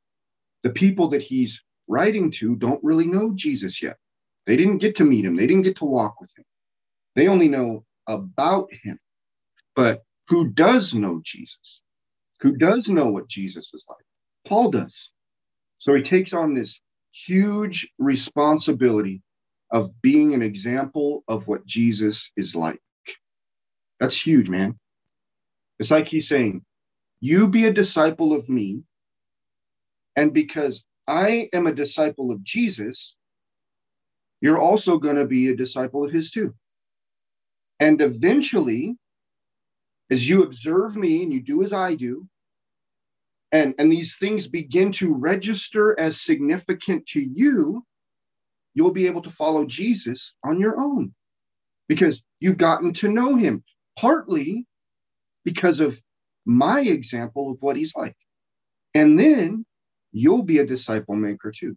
the 0.62 0.70
people 0.70 1.08
that 1.08 1.20
he's 1.20 1.62
writing 1.86 2.30
to 2.30 2.56
don't 2.56 2.82
really 2.82 3.08
know 3.08 3.34
Jesus 3.34 3.82
yet. 3.82 3.98
They 4.46 4.56
didn't 4.56 4.78
get 4.78 4.96
to 4.96 5.04
meet 5.04 5.26
him, 5.26 5.36
they 5.36 5.46
didn't 5.46 5.64
get 5.64 5.76
to 5.76 5.84
walk 5.84 6.18
with 6.18 6.30
him. 6.34 6.46
They 7.14 7.28
only 7.28 7.48
know 7.48 7.84
about 8.06 8.70
him. 8.72 8.98
But 9.74 10.02
who 10.28 10.48
does 10.48 10.94
know 10.94 11.20
Jesus? 11.22 11.82
Who 12.40 12.56
does 12.56 12.88
know 12.88 13.10
what 13.10 13.28
Jesus 13.28 13.70
is 13.74 13.84
like? 13.86 14.06
Paul 14.48 14.70
does. 14.70 15.10
So 15.76 15.92
he 15.92 16.00
takes 16.00 16.32
on 16.32 16.54
this 16.54 16.80
huge 17.12 17.86
responsibility 17.98 19.20
of 19.70 19.90
being 20.02 20.34
an 20.34 20.42
example 20.42 21.24
of 21.28 21.48
what 21.48 21.66
Jesus 21.66 22.30
is 22.36 22.54
like. 22.54 22.80
That's 24.00 24.16
huge, 24.16 24.48
man. 24.48 24.78
It's 25.78 25.90
like 25.90 26.08
he's 26.08 26.28
saying, 26.28 26.64
You 27.20 27.48
be 27.48 27.66
a 27.66 27.72
disciple 27.72 28.32
of 28.32 28.48
me. 28.48 28.82
And 30.16 30.32
because 30.32 30.84
I 31.06 31.48
am 31.52 31.66
a 31.66 31.74
disciple 31.74 32.30
of 32.30 32.42
Jesus, 32.42 33.18
you're 34.40 34.58
also 34.58 34.98
going 34.98 35.16
to 35.16 35.26
be 35.26 35.48
a 35.48 35.56
disciple 35.56 36.04
of 36.04 36.10
his 36.10 36.30
too. 36.30 36.54
And 37.80 38.00
eventually, 38.00 38.96
as 40.10 40.28
you 40.28 40.42
observe 40.42 40.96
me 40.96 41.22
and 41.22 41.32
you 41.32 41.42
do 41.42 41.62
as 41.62 41.72
I 41.72 41.94
do, 41.94 42.26
and, 43.52 43.74
and 43.78 43.90
these 43.90 44.16
things 44.16 44.48
begin 44.48 44.92
to 44.92 45.14
register 45.14 45.98
as 45.98 46.20
significant 46.20 47.06
to 47.08 47.20
you, 47.20 47.84
you'll 48.76 48.92
be 48.92 49.06
able 49.06 49.22
to 49.22 49.30
follow 49.30 49.64
Jesus 49.64 50.36
on 50.44 50.60
your 50.60 50.78
own 50.78 51.14
because 51.88 52.22
you've 52.40 52.58
gotten 52.58 52.92
to 52.92 53.08
know 53.08 53.34
him, 53.34 53.64
partly 53.98 54.66
because 55.44 55.80
of 55.80 55.98
my 56.44 56.80
example 56.82 57.50
of 57.50 57.56
what 57.60 57.76
he's 57.76 57.94
like. 57.96 58.14
And 58.94 59.18
then 59.18 59.64
you'll 60.12 60.42
be 60.42 60.58
a 60.58 60.66
disciple 60.66 61.14
maker 61.14 61.52
too. 61.58 61.74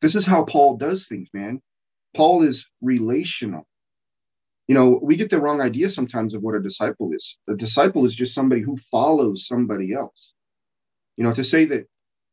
This 0.00 0.14
is 0.14 0.24
how 0.24 0.44
Paul 0.44 0.78
does 0.78 1.06
things, 1.06 1.28
man. 1.34 1.60
Paul 2.16 2.42
is 2.42 2.66
relational. 2.80 3.66
You 4.68 4.74
know, 4.74 5.00
we 5.02 5.16
get 5.16 5.28
the 5.28 5.40
wrong 5.40 5.60
idea 5.60 5.90
sometimes 5.90 6.32
of 6.32 6.42
what 6.42 6.54
a 6.54 6.60
disciple 6.60 7.12
is. 7.12 7.36
A 7.46 7.54
disciple 7.54 8.06
is 8.06 8.14
just 8.14 8.34
somebody 8.34 8.62
who 8.62 8.78
follows 8.90 9.46
somebody 9.46 9.92
else. 9.92 10.32
You 11.18 11.24
know, 11.24 11.34
to 11.34 11.44
say 11.44 11.66
that 11.66 11.86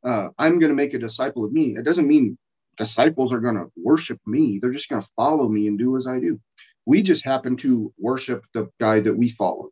uh, 0.05 0.29
I'm 0.37 0.59
going 0.59 0.69
to 0.69 0.75
make 0.75 0.93
a 0.93 0.99
disciple 0.99 1.43
of 1.43 1.51
me, 1.51 1.75
it 1.75 1.83
doesn't 1.83 2.07
mean 2.07 2.37
disciples 2.79 3.31
are 3.31 3.41
going 3.41 3.55
to 3.55 3.67
worship 3.77 4.19
me. 4.25 4.57
They're 4.59 4.71
just 4.71 4.89
going 4.89 5.01
to 5.01 5.09
follow 5.15 5.47
me 5.49 5.67
and 5.67 5.77
do 5.77 5.97
as 5.97 6.07
I 6.07 6.19
do. 6.19 6.39
We 6.87 7.03
just 7.03 7.23
happen 7.23 7.57
to 7.57 7.93
worship 7.99 8.43
the 8.55 8.69
guy 8.79 9.01
that 9.01 9.15
we 9.15 9.29
follow. 9.29 9.69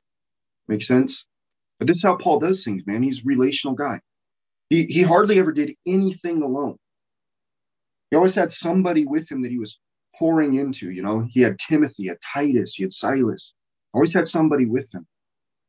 Make 0.67 0.83
sense? 0.83 1.25
But 1.79 1.87
this 1.87 1.97
is 1.97 2.03
how 2.03 2.17
Paul 2.17 2.39
does 2.39 2.63
things, 2.63 2.83
man. 2.85 3.01
He's 3.01 3.21
a 3.21 3.25
relational 3.25 3.75
guy. 3.75 4.01
He, 4.69 4.85
he 4.85 5.01
hardly 5.01 5.39
ever 5.39 5.53
did 5.53 5.73
anything 5.87 6.43
alone. 6.43 6.77
He 8.11 8.17
always 8.17 8.35
had 8.35 8.51
somebody 8.51 9.05
with 9.05 9.31
him 9.31 9.41
that 9.43 9.51
he 9.51 9.57
was 9.57 9.79
pouring 10.17 10.55
into. 10.55 10.91
You 10.91 11.01
know, 11.01 11.25
he 11.29 11.41
had 11.41 11.57
Timothy, 11.57 12.03
he 12.03 12.07
had 12.07 12.17
Titus, 12.33 12.75
he 12.75 12.83
had 12.83 12.93
Silas, 12.93 13.53
always 13.93 14.13
had 14.13 14.27
somebody 14.27 14.65
with 14.65 14.93
him. 14.93 15.07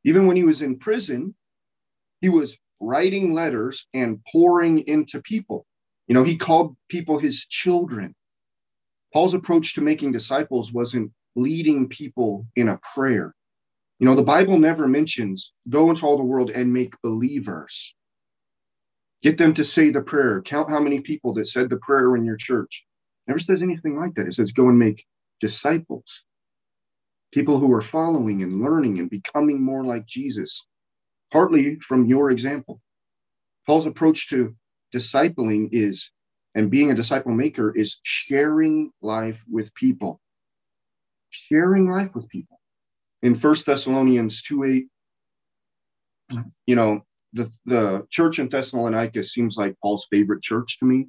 Even 0.04 0.26
when 0.26 0.36
he 0.36 0.44
was 0.44 0.62
in 0.62 0.78
prison, 0.78 1.34
he 2.20 2.28
was 2.28 2.58
writing 2.80 3.32
letters 3.32 3.86
and 3.94 4.20
pouring 4.32 4.80
into 4.86 5.22
people. 5.22 5.66
You 6.08 6.14
know, 6.14 6.24
he 6.24 6.36
called 6.38 6.76
people 6.88 7.18
his 7.18 7.46
children. 7.46 8.14
Paul's 9.12 9.34
approach 9.34 9.74
to 9.74 9.82
making 9.82 10.12
disciples 10.12 10.72
wasn't 10.72 11.12
leading 11.36 11.88
people 11.88 12.46
in 12.56 12.68
a 12.68 12.80
prayer. 12.94 13.34
You 14.00 14.06
know, 14.06 14.14
the 14.14 14.24
Bible 14.24 14.58
never 14.58 14.88
mentions 14.88 15.52
go 15.68 15.90
into 15.90 16.06
all 16.06 16.16
the 16.18 16.24
world 16.24 16.50
and 16.50 16.72
make 16.72 16.94
believers. 17.02 17.94
Get 19.22 19.38
them 19.38 19.54
to 19.54 19.64
say 19.64 19.90
the 19.90 20.02
prayer. 20.02 20.42
Count 20.42 20.70
how 20.70 20.80
many 20.80 21.00
people 21.00 21.34
that 21.34 21.48
said 21.48 21.70
the 21.70 21.78
prayer 21.78 22.16
in 22.16 22.24
your 22.24 22.36
church. 22.36 22.84
Never 23.26 23.40
says 23.40 23.62
anything 23.62 23.96
like 23.96 24.14
that. 24.14 24.28
It 24.28 24.34
says 24.34 24.52
go 24.52 24.68
and 24.68 24.78
make 24.78 25.04
disciples. 25.40 26.24
People 27.32 27.58
who 27.58 27.72
are 27.74 27.82
following 27.82 28.42
and 28.42 28.62
learning 28.62 29.00
and 29.00 29.10
becoming 29.10 29.62
more 29.62 29.84
like 29.84 30.06
Jesus, 30.06 30.66
partly 31.32 31.78
from 31.80 32.06
your 32.06 32.30
example. 32.30 32.80
Paul's 33.66 33.86
approach 33.86 34.30
to 34.30 34.56
discipling 34.94 35.68
is, 35.72 36.10
and 36.54 36.70
being 36.70 36.90
a 36.90 36.94
disciple 36.94 37.32
maker 37.32 37.76
is 37.76 37.98
sharing 38.02 38.90
life 39.02 39.40
with 39.50 39.74
people. 39.74 40.20
Sharing 41.30 41.88
life 41.88 42.14
with 42.14 42.28
people. 42.28 42.60
In 43.22 43.34
First 43.34 43.66
Thessalonians 43.66 44.42
2 44.42 44.64
8, 44.64 44.86
you 46.66 46.74
know, 46.74 47.02
the, 47.32 47.50
the 47.66 48.06
church 48.10 48.38
in 48.38 48.48
Thessalonica 48.48 49.22
seems 49.22 49.56
like 49.56 49.76
Paul's 49.82 50.06
favorite 50.10 50.42
church 50.42 50.78
to 50.78 50.86
me. 50.86 51.06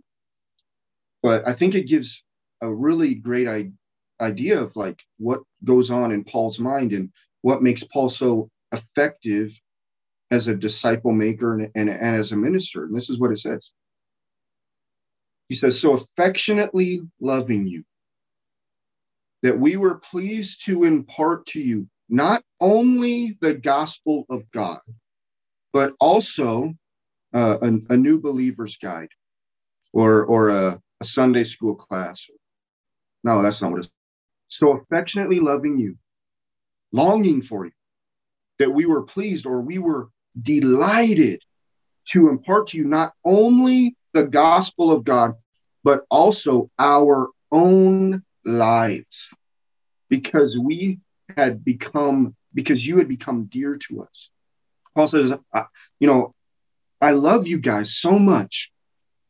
But 1.21 1.47
I 1.47 1.53
think 1.53 1.75
it 1.75 1.87
gives 1.87 2.23
a 2.61 2.73
really 2.73 3.15
great 3.15 3.47
I- 3.47 3.71
idea 4.21 4.59
of 4.59 4.75
like 4.75 5.01
what 5.17 5.41
goes 5.63 5.91
on 5.91 6.11
in 6.11 6.23
Paul's 6.23 6.59
mind 6.59 6.93
and 6.93 7.09
what 7.41 7.63
makes 7.63 7.83
Paul 7.83 8.09
so 8.09 8.49
effective 8.71 9.57
as 10.31 10.47
a 10.47 10.55
disciple 10.55 11.11
maker 11.11 11.55
and, 11.55 11.71
and, 11.75 11.89
and 11.89 12.15
as 12.15 12.31
a 12.31 12.37
minister. 12.37 12.85
And 12.85 12.95
this 12.95 13.09
is 13.09 13.19
what 13.19 13.31
it 13.31 13.39
says. 13.39 13.71
He 15.47 15.55
says, 15.55 15.79
So 15.79 15.93
affectionately 15.93 17.01
loving 17.19 17.67
you, 17.67 17.83
that 19.41 19.59
we 19.59 19.77
were 19.77 19.95
pleased 19.95 20.65
to 20.65 20.83
impart 20.83 21.47
to 21.47 21.59
you 21.59 21.87
not 22.09 22.43
only 22.59 23.37
the 23.41 23.53
gospel 23.53 24.25
of 24.29 24.49
God, 24.51 24.79
but 25.73 25.93
also 25.99 26.73
uh, 27.33 27.57
a, 27.61 27.93
a, 27.93 27.97
new 27.97 28.19
believer's 28.19 28.77
guide 28.77 29.09
or, 29.93 30.25
or 30.25 30.49
a, 30.49 30.81
a 30.99 31.03
Sunday 31.05 31.43
school 31.43 31.75
class. 31.75 32.25
No, 33.23 33.43
that's 33.43 33.61
not 33.61 33.71
what 33.71 33.81
it's. 33.81 33.91
So 34.47 34.71
affectionately 34.71 35.39
loving 35.39 35.77
you, 35.77 35.95
longing 36.91 37.43
for 37.43 37.65
you, 37.65 37.71
that 38.57 38.71
we 38.71 38.87
were 38.87 39.03
pleased 39.03 39.45
or 39.45 39.61
we 39.61 39.77
were 39.77 40.09
delighted 40.41 41.41
to 42.09 42.29
impart 42.29 42.67
to 42.67 42.77
you 42.77 42.85
not 42.85 43.13
only 43.23 43.95
the 44.13 44.25
gospel 44.25 44.91
of 44.91 45.03
God, 45.03 45.35
but 45.83 46.05
also 46.09 46.69
our 46.79 47.29
own 47.51 48.23
lives, 48.45 49.33
because 50.09 50.57
we 50.57 50.99
had 51.37 51.63
become, 51.63 52.35
because 52.53 52.85
you 52.85 52.97
had 52.97 53.07
become 53.07 53.45
dear 53.45 53.77
to 53.77 54.01
us. 54.03 54.31
Paul 54.95 55.07
says, 55.07 55.33
you 55.99 56.07
know, 56.07 56.33
I 56.99 57.11
love 57.11 57.47
you 57.47 57.59
guys 57.59 57.95
so 57.95 58.11
much. 58.11 58.71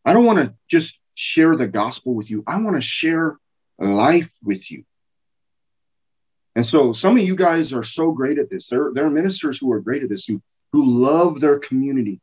I 0.06 0.14
don't 0.14 0.26
want 0.26 0.40
to 0.40 0.56
just 0.70 0.98
share 1.14 1.56
the 1.56 1.68
gospel 1.68 2.16
with 2.16 2.32
you. 2.32 2.44
I 2.48 2.62
want 2.62 2.76
to 2.76 2.82
share 2.82 3.38
life 3.78 4.32
with 4.44 4.72
you. 4.72 4.86
And 6.60 6.66
so 6.66 6.92
some 6.92 7.16
of 7.16 7.24
you 7.24 7.38
guys 7.38 7.72
are 7.72 7.86
so 7.86 8.12
great 8.12 8.38
at 8.38 8.50
this. 8.50 8.68
There, 8.68 8.92
there 8.94 9.06
are 9.06 9.10
ministers 9.10 9.58
who 9.58 9.72
are 9.72 9.80
great 9.80 10.04
at 10.04 10.10
this, 10.10 10.26
who, 10.26 10.42
who 10.74 10.86
love 10.86 11.40
their 11.40 11.58
community. 11.58 12.20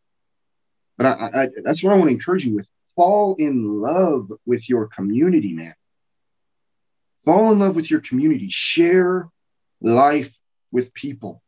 But 0.99 1.07
I, 1.07 1.31
I, 1.45 1.49
that's 1.65 1.83
what 1.83 1.95
I 1.95 1.97
want 1.97 2.11
to 2.11 2.15
encourage 2.15 2.45
you 2.45 2.55
with. 2.55 2.69
Fall 2.97 3.37
in 3.39 3.65
love 3.65 4.31
with 4.45 4.69
your 4.69 4.89
community, 4.89 5.55
man. 5.55 5.75
Fall 7.25 7.51
in 7.51 7.61
love 7.61 7.77
with 7.77 7.91
your 7.91 8.01
community. 8.01 8.49
Share 8.51 9.27
life 9.81 10.39
with 10.71 10.93
people. 10.93 11.43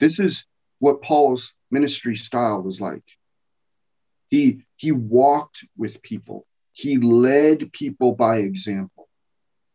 This 0.00 0.18
is 0.18 0.44
what 0.80 1.02
Paul's 1.02 1.54
ministry 1.70 2.16
style 2.16 2.62
was 2.62 2.80
like. 2.80 3.04
He 4.28 4.62
he 4.74 4.90
walked 4.90 5.64
with 5.76 6.02
people. 6.02 6.48
He 6.72 6.96
led 6.96 7.72
people 7.72 8.16
by 8.16 8.38
example. 8.38 8.95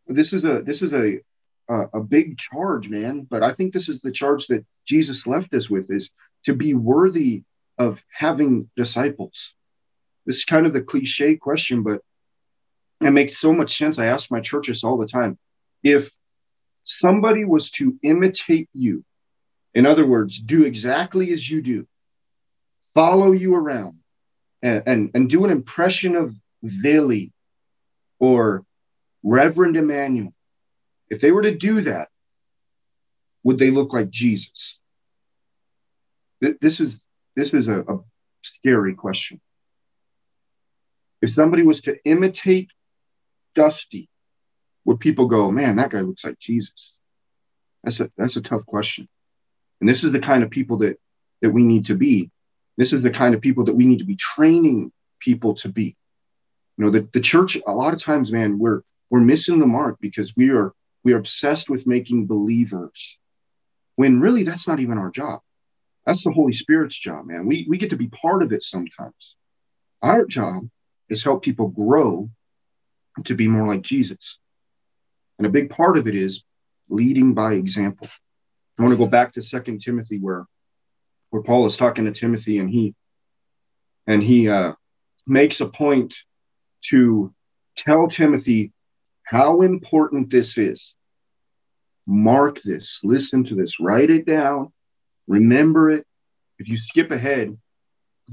This 0.06 0.32
is 0.32 0.44
a 0.44 0.62
this 0.62 0.82
is 0.82 0.92
a 0.92 1.20
a, 1.68 1.86
a 1.94 2.00
big 2.02 2.38
charge, 2.38 2.88
man. 2.88 3.26
But 3.28 3.42
I 3.42 3.52
think 3.52 3.72
this 3.72 3.88
is 3.88 4.00
the 4.00 4.12
charge 4.12 4.46
that 4.48 4.64
Jesus 4.86 5.26
left 5.26 5.54
us 5.54 5.70
with: 5.70 5.90
is 5.90 6.10
to 6.44 6.54
be 6.54 6.74
worthy 6.74 7.42
of 7.78 8.02
having 8.12 8.70
disciples. 8.76 9.54
This 10.26 10.36
is 10.36 10.44
kind 10.44 10.66
of 10.66 10.72
the 10.72 10.82
cliche 10.82 11.36
question, 11.36 11.82
but 11.82 12.00
it 13.00 13.10
makes 13.10 13.38
so 13.38 13.52
much 13.52 13.76
sense. 13.76 13.98
I 13.98 14.06
ask 14.06 14.30
my 14.30 14.40
churches 14.40 14.84
all 14.84 14.98
the 14.98 15.06
time: 15.06 15.38
if 15.82 16.10
somebody 16.84 17.44
was 17.44 17.70
to 17.72 17.98
imitate 18.02 18.68
you 18.72 19.04
in 19.74 19.86
other 19.86 20.06
words, 20.06 20.38
do 20.38 20.64
exactly 20.64 21.32
as 21.32 21.48
you 21.48 21.62
do, 21.62 21.86
follow 22.94 23.32
you 23.32 23.54
around, 23.54 24.00
and, 24.60 24.82
and, 24.86 25.10
and 25.14 25.30
do 25.30 25.44
an 25.44 25.50
impression 25.50 26.14
of 26.14 26.34
Billy 26.82 27.32
or 28.18 28.64
Reverend 29.22 29.76
Emmanuel. 29.76 30.32
If 31.08 31.20
they 31.20 31.32
were 31.32 31.42
to 31.42 31.54
do 31.54 31.82
that, 31.82 32.08
would 33.44 33.58
they 33.58 33.70
look 33.70 33.92
like 33.92 34.10
Jesus? 34.10 34.80
This 36.40 36.80
is 36.80 37.06
this 37.36 37.54
is 37.54 37.68
a, 37.68 37.80
a 37.80 37.98
scary 38.42 38.94
question. 38.94 39.40
If 41.20 41.30
somebody 41.30 41.62
was 41.62 41.82
to 41.82 41.96
imitate 42.04 42.70
Dusty, 43.54 44.08
would 44.84 44.98
people 44.98 45.26
go, 45.26 45.50
man, 45.50 45.76
that 45.76 45.90
guy 45.90 46.00
looks 46.00 46.24
like 46.24 46.38
Jesus? 46.38 47.00
That's 47.84 48.00
a 48.00 48.10
that's 48.16 48.36
a 48.36 48.42
tough 48.42 48.66
question. 48.66 49.08
And 49.80 49.88
this 49.88 50.04
is 50.04 50.12
the 50.12 50.20
kind 50.20 50.42
of 50.42 50.50
people 50.50 50.78
that 50.78 50.98
that 51.42 51.50
we 51.50 51.62
need 51.62 51.86
to 51.86 51.94
be. 51.94 52.30
This 52.76 52.92
is 52.92 53.02
the 53.02 53.10
kind 53.10 53.34
of 53.34 53.40
people 53.40 53.64
that 53.66 53.74
we 53.74 53.84
need 53.84 53.98
to 53.98 54.04
be 54.04 54.16
training 54.16 54.92
people 55.20 55.54
to 55.56 55.68
be. 55.68 55.96
You 56.76 56.84
know, 56.84 56.90
the, 56.90 57.08
the 57.12 57.20
church, 57.20 57.58
a 57.66 57.72
lot 57.72 57.92
of 57.92 58.02
times, 58.02 58.32
man, 58.32 58.58
we're 58.58 58.82
we're 59.12 59.20
missing 59.20 59.58
the 59.58 59.66
mark 59.66 59.98
because 60.00 60.34
we 60.34 60.50
are 60.50 60.72
we 61.04 61.12
are 61.12 61.18
obsessed 61.18 61.68
with 61.68 61.86
making 61.86 62.26
believers 62.26 63.20
when 63.96 64.20
really 64.20 64.42
that's 64.42 64.66
not 64.66 64.80
even 64.80 64.96
our 64.96 65.10
job. 65.10 65.40
That's 66.06 66.24
the 66.24 66.32
Holy 66.32 66.52
Spirit's 66.52 66.98
job, 66.98 67.26
man. 67.26 67.46
We 67.46 67.66
we 67.68 67.76
get 67.76 67.90
to 67.90 67.96
be 67.96 68.08
part 68.08 68.42
of 68.42 68.52
it 68.52 68.62
sometimes. 68.62 69.36
Our 70.00 70.24
job 70.24 70.66
is 71.10 71.22
help 71.22 71.44
people 71.44 71.68
grow 71.68 72.30
to 73.24 73.34
be 73.34 73.48
more 73.48 73.66
like 73.66 73.82
Jesus. 73.82 74.38
And 75.36 75.46
a 75.46 75.50
big 75.50 75.68
part 75.68 75.98
of 75.98 76.08
it 76.08 76.14
is 76.14 76.42
leading 76.88 77.34
by 77.34 77.52
example. 77.52 78.08
I 78.78 78.82
want 78.82 78.94
to 78.94 79.04
go 79.04 79.10
back 79.10 79.34
to 79.34 79.42
Second 79.42 79.82
Timothy 79.82 80.20
where 80.20 80.46
where 81.28 81.42
Paul 81.42 81.66
is 81.66 81.76
talking 81.76 82.06
to 82.06 82.12
Timothy 82.12 82.60
and 82.60 82.70
he 82.70 82.94
and 84.06 84.22
he 84.22 84.48
uh, 84.48 84.72
makes 85.26 85.60
a 85.60 85.66
point 85.66 86.14
to 86.88 87.34
tell 87.76 88.08
Timothy 88.08 88.72
how 89.22 89.62
important 89.62 90.30
this 90.30 90.58
is. 90.58 90.94
Mark 92.06 92.60
this, 92.62 93.00
listen 93.04 93.44
to 93.44 93.54
this, 93.54 93.78
write 93.78 94.10
it 94.10 94.26
down, 94.26 94.72
remember 95.28 95.90
it. 95.90 96.04
If 96.58 96.68
you 96.68 96.76
skip 96.76 97.10
ahead 97.10 97.56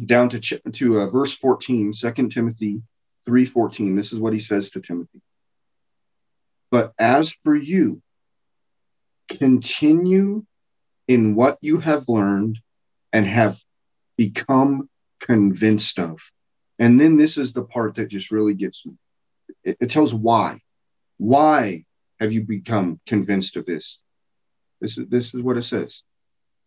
down 0.06 0.30
to 0.30 0.40
to 0.40 1.02
uh, 1.02 1.10
verse 1.10 1.36
14, 1.36 1.94
2 1.94 2.30
Timothy 2.30 2.82
3:14, 3.28 3.96
this 3.96 4.12
is 4.12 4.20
what 4.20 4.34
he 4.34 4.40
says 4.40 4.72
to 4.72 4.82
Timothy. 4.82 5.22
But 6.72 6.94
as 6.98 7.34
for 7.44 7.56
you, 7.56 8.02
continue 9.28 10.46
in 11.08 11.36
what 11.36 11.58
you 11.62 11.80
have 11.80 12.08
learned 12.08 12.60
and 13.12 13.26
have 13.26 13.60
become 14.18 14.90
convinced 15.20 16.00
of. 16.00 16.20
And 16.78 17.00
then 17.00 17.18
this 17.18 17.38
is 17.38 17.54
the 17.54 17.64
part 17.64 17.96
that 17.96 18.10
just 18.10 18.32
really 18.32 18.54
gets 18.54 18.86
me. 18.86 18.94
It, 19.64 19.78
it 19.82 19.90
tells 19.90 20.14
why. 20.14 20.62
Why 21.20 21.84
have 22.20 22.32
you 22.34 22.44
become 22.44 23.00
convinced 23.06 23.58
of 23.58 23.66
this? 23.66 24.04
This 24.82 24.98
is 24.98 25.08
this 25.10 25.36
is 25.36 25.44
what 25.44 25.58
it 25.58 25.64
says. 25.64 26.02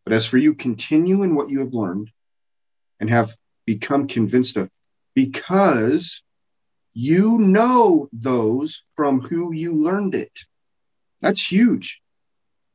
But 0.05 0.13
as 0.13 0.27
for 0.27 0.37
you, 0.37 0.55
continue 0.55 1.23
in 1.23 1.35
what 1.35 1.49
you 1.49 1.61
have 1.61 1.73
learned 1.73 2.11
and 3.01 3.09
have 3.09 3.35
become 3.67 4.07
convinced 4.07 4.59
of, 4.59 4.69
because 5.15 6.23
you 6.93 7.39
know 7.39 8.09
those 8.13 8.83
from 8.95 9.23
who 9.23 9.55
you 9.55 9.83
learned 9.83 10.15
it. 10.15 10.33
That's 11.23 11.45
huge. 11.45 12.01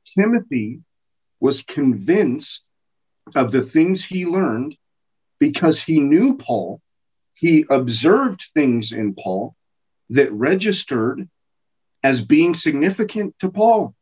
Timothy 0.05 0.81
was 1.39 1.61
convinced 1.61 2.67
of 3.35 3.51
the 3.51 3.61
things 3.61 4.03
he 4.03 4.25
learned 4.25 4.75
because 5.39 5.79
he 5.79 5.99
knew 5.99 6.37
Paul, 6.37 6.81
he 7.33 7.65
observed 7.69 8.43
things 8.55 8.93
in 8.93 9.13
Paul, 9.13 9.55
that 10.09 10.31
registered 10.31 11.29
as 12.07 12.21
being 12.21 12.55
significant 12.55 13.37
to 13.39 13.51
Paul. 13.51 13.93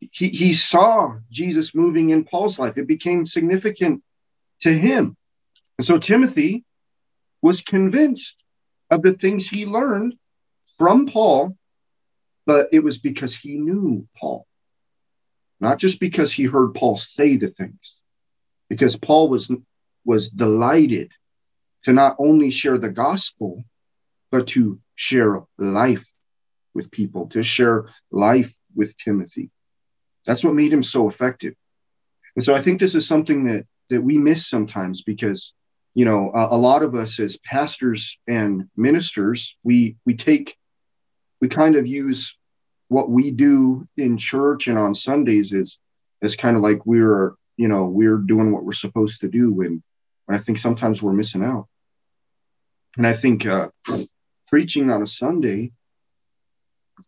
He, 0.00 0.28
he 0.30 0.54
saw 0.54 1.14
Jesus 1.30 1.72
moving 1.72 2.10
in 2.10 2.24
Paul's 2.24 2.58
life. 2.58 2.76
It 2.76 2.88
became 2.88 3.24
significant 3.24 4.02
to 4.62 4.76
him. 4.76 5.16
And 5.78 5.86
so 5.86 5.98
Timothy 5.98 6.64
was 7.40 7.62
convinced 7.62 8.42
of 8.90 9.02
the 9.02 9.12
things 9.12 9.46
he 9.46 9.66
learned 9.66 10.16
from 10.78 11.06
Paul, 11.06 11.56
but 12.44 12.70
it 12.72 12.80
was 12.80 12.98
because 12.98 13.36
he 13.36 13.56
knew 13.56 14.08
Paul, 14.16 14.44
not 15.60 15.78
just 15.78 16.00
because 16.00 16.32
he 16.32 16.42
heard 16.42 16.74
Paul 16.74 16.96
say 16.96 17.36
the 17.36 17.46
things, 17.46 18.02
because 18.68 18.96
Paul 18.96 19.28
was, 19.28 19.48
was 20.04 20.28
delighted 20.28 21.12
to 21.84 21.92
not 21.92 22.16
only 22.18 22.50
share 22.50 22.78
the 22.78 22.90
gospel, 22.90 23.62
but 24.32 24.48
to 24.48 24.80
share 24.96 25.42
life 25.56 26.04
with 26.78 26.90
people, 26.92 27.26
to 27.30 27.42
share 27.42 27.86
life 28.10 28.54
with 28.74 28.96
Timothy. 28.96 29.50
That's 30.24 30.44
what 30.44 30.54
made 30.54 30.72
him 30.72 30.82
so 30.82 31.08
effective. 31.08 31.54
And 32.36 32.44
so 32.44 32.54
I 32.54 32.62
think 32.62 32.78
this 32.78 32.94
is 32.94 33.06
something 33.06 33.44
that 33.44 33.66
that 33.90 34.02
we 34.02 34.16
miss 34.16 34.48
sometimes 34.48 35.02
because 35.02 35.54
you 35.94 36.04
know 36.04 36.30
a, 36.32 36.54
a 36.54 36.58
lot 36.68 36.84
of 36.84 36.94
us 36.94 37.18
as 37.18 37.36
pastors 37.38 38.18
and 38.28 38.68
ministers 38.76 39.56
we 39.64 39.96
we 40.06 40.14
take 40.14 40.56
we 41.40 41.48
kind 41.48 41.74
of 41.74 41.86
use 41.86 42.36
what 42.88 43.10
we 43.10 43.32
do 43.32 43.88
in 43.96 44.16
church 44.16 44.68
and 44.68 44.78
on 44.78 44.94
Sundays 44.94 45.52
is 45.52 45.80
as 46.22 46.36
kind 46.36 46.56
of 46.56 46.62
like 46.62 46.86
we're 46.86 47.34
you 47.56 47.66
know 47.66 47.86
we're 47.86 48.18
doing 48.18 48.52
what 48.52 48.64
we're 48.64 48.84
supposed 48.84 49.22
to 49.22 49.28
do 49.28 49.52
when 49.52 49.82
I 50.28 50.38
think 50.38 50.58
sometimes 50.58 51.02
we're 51.02 51.12
missing 51.12 51.42
out. 51.42 51.66
And 52.96 53.06
I 53.06 53.14
think 53.14 53.46
uh, 53.46 53.70
preaching 54.46 54.90
on 54.90 55.02
a 55.02 55.06
Sunday 55.06 55.72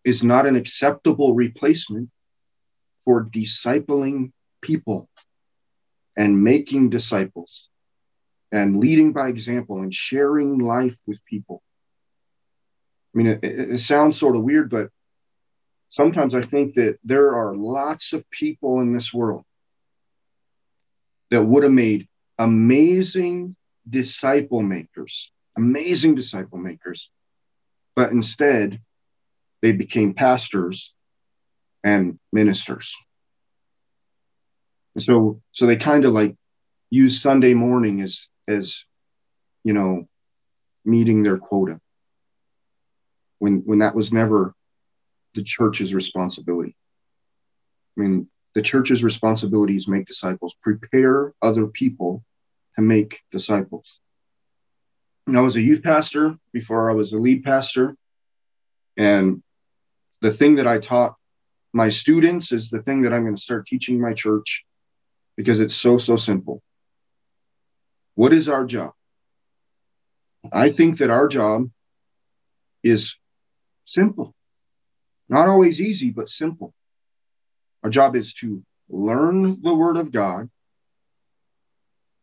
is 0.04 0.24
not 0.24 0.46
an 0.46 0.56
acceptable 0.56 1.34
replacement 1.34 2.10
for 3.04 3.24
discipling 3.24 4.32
people 4.62 5.08
and 6.16 6.42
making 6.42 6.90
disciples 6.90 7.70
and 8.52 8.76
leading 8.76 9.12
by 9.12 9.28
example 9.28 9.80
and 9.80 9.94
sharing 9.94 10.58
life 10.58 10.96
with 11.06 11.24
people. 11.24 11.62
I 13.14 13.18
mean, 13.18 13.26
it, 13.26 13.40
it, 13.42 13.78
sounds 13.78 14.18
sort 14.18 14.36
of 14.36 14.44
weird, 14.44 14.70
but 14.70 14.88
sometimes 15.88 16.34
I 16.34 16.42
think 16.42 16.74
that 16.74 16.98
there 17.04 17.34
are 17.34 17.56
lots 17.56 18.12
of 18.12 18.28
people 18.30 18.80
in 18.80 18.92
this 18.92 19.12
world 19.12 19.44
that 21.30 21.42
would 21.42 21.62
have 21.62 21.72
made 21.72 22.08
amazing 22.38 23.56
disciple 23.88 24.62
makers, 24.62 25.32
amazing 25.56 26.14
disciple 26.14 26.58
makers, 26.58 27.10
but 27.96 28.12
instead 28.12 28.80
they 29.62 29.73
became 29.73 30.14
pastors 30.14 30.94
and 31.85 32.18
ministers. 32.33 32.94
And 34.94 35.03
so, 35.03 35.40
so 35.53 35.66
they 35.66 35.77
kind 35.77 36.05
of 36.05 36.12
like 36.12 36.37
use 36.90 37.23
Sunday 37.23 37.55
morning 37.55 38.01
as, 38.01 38.29
as, 38.49 38.85
you 39.64 39.73
know, 39.73 40.09
meeting 40.85 41.23
their 41.23 41.38
quota 41.38 41.81
when, 43.38 43.62
when 43.64 43.81
that 43.81 43.94
was 43.94 44.12
never 44.12 44.55
the 45.35 45.44
church's 45.44 45.94
responsibility. 45.94 46.75
I 47.96 48.01
mean, 48.01 48.29
the 48.55 48.62
church's 48.62 49.05
responsibility 49.05 49.77
is 49.77 49.87
make 49.87 50.07
disciples, 50.07 50.57
prepare 50.62 51.35
other 51.40 51.66
people 51.66 52.25
to 52.75 52.83
make 52.83 53.20
disciples. 53.31 54.01
And 55.27 55.37
I 55.37 55.40
was 55.42 55.57
a 55.57 55.61
youth 55.61 55.83
pastor 55.83 56.37
before 56.53 56.90
I 56.90 56.94
was 56.94 57.12
a 57.12 57.18
lead 57.18 57.44
pastor. 57.44 57.94
And 58.96 59.42
the 60.20 60.33
thing 60.33 60.56
that 60.56 60.66
I 60.66 60.78
taught 60.78 61.14
my 61.72 61.88
students 61.88 62.52
is 62.52 62.70
the 62.70 62.83
thing 62.83 63.02
that 63.02 63.12
I'm 63.12 63.22
going 63.22 63.37
to 63.37 63.42
start 63.42 63.66
teaching 63.66 64.00
my 64.00 64.12
church 64.12 64.64
because 65.37 65.61
it's 65.61 65.74
so, 65.74 65.98
so 65.98 66.16
simple. 66.16 66.62
What 68.14 68.33
is 68.33 68.48
our 68.48 68.64
job? 68.64 68.92
I 70.52 70.70
think 70.70 70.98
that 70.98 71.11
our 71.11 71.28
job 71.28 71.70
is 72.83 73.14
simple, 73.85 74.35
not 75.28 75.48
always 75.48 75.80
easy, 75.80 76.11
but 76.11 76.28
simple. 76.28 76.74
Our 77.83 77.90
job 77.90 78.16
is 78.16 78.35
to 78.35 78.62
learn 78.88 79.62
the 79.62 79.74
Word 79.74 79.96
of 79.96 80.11
God, 80.11 80.50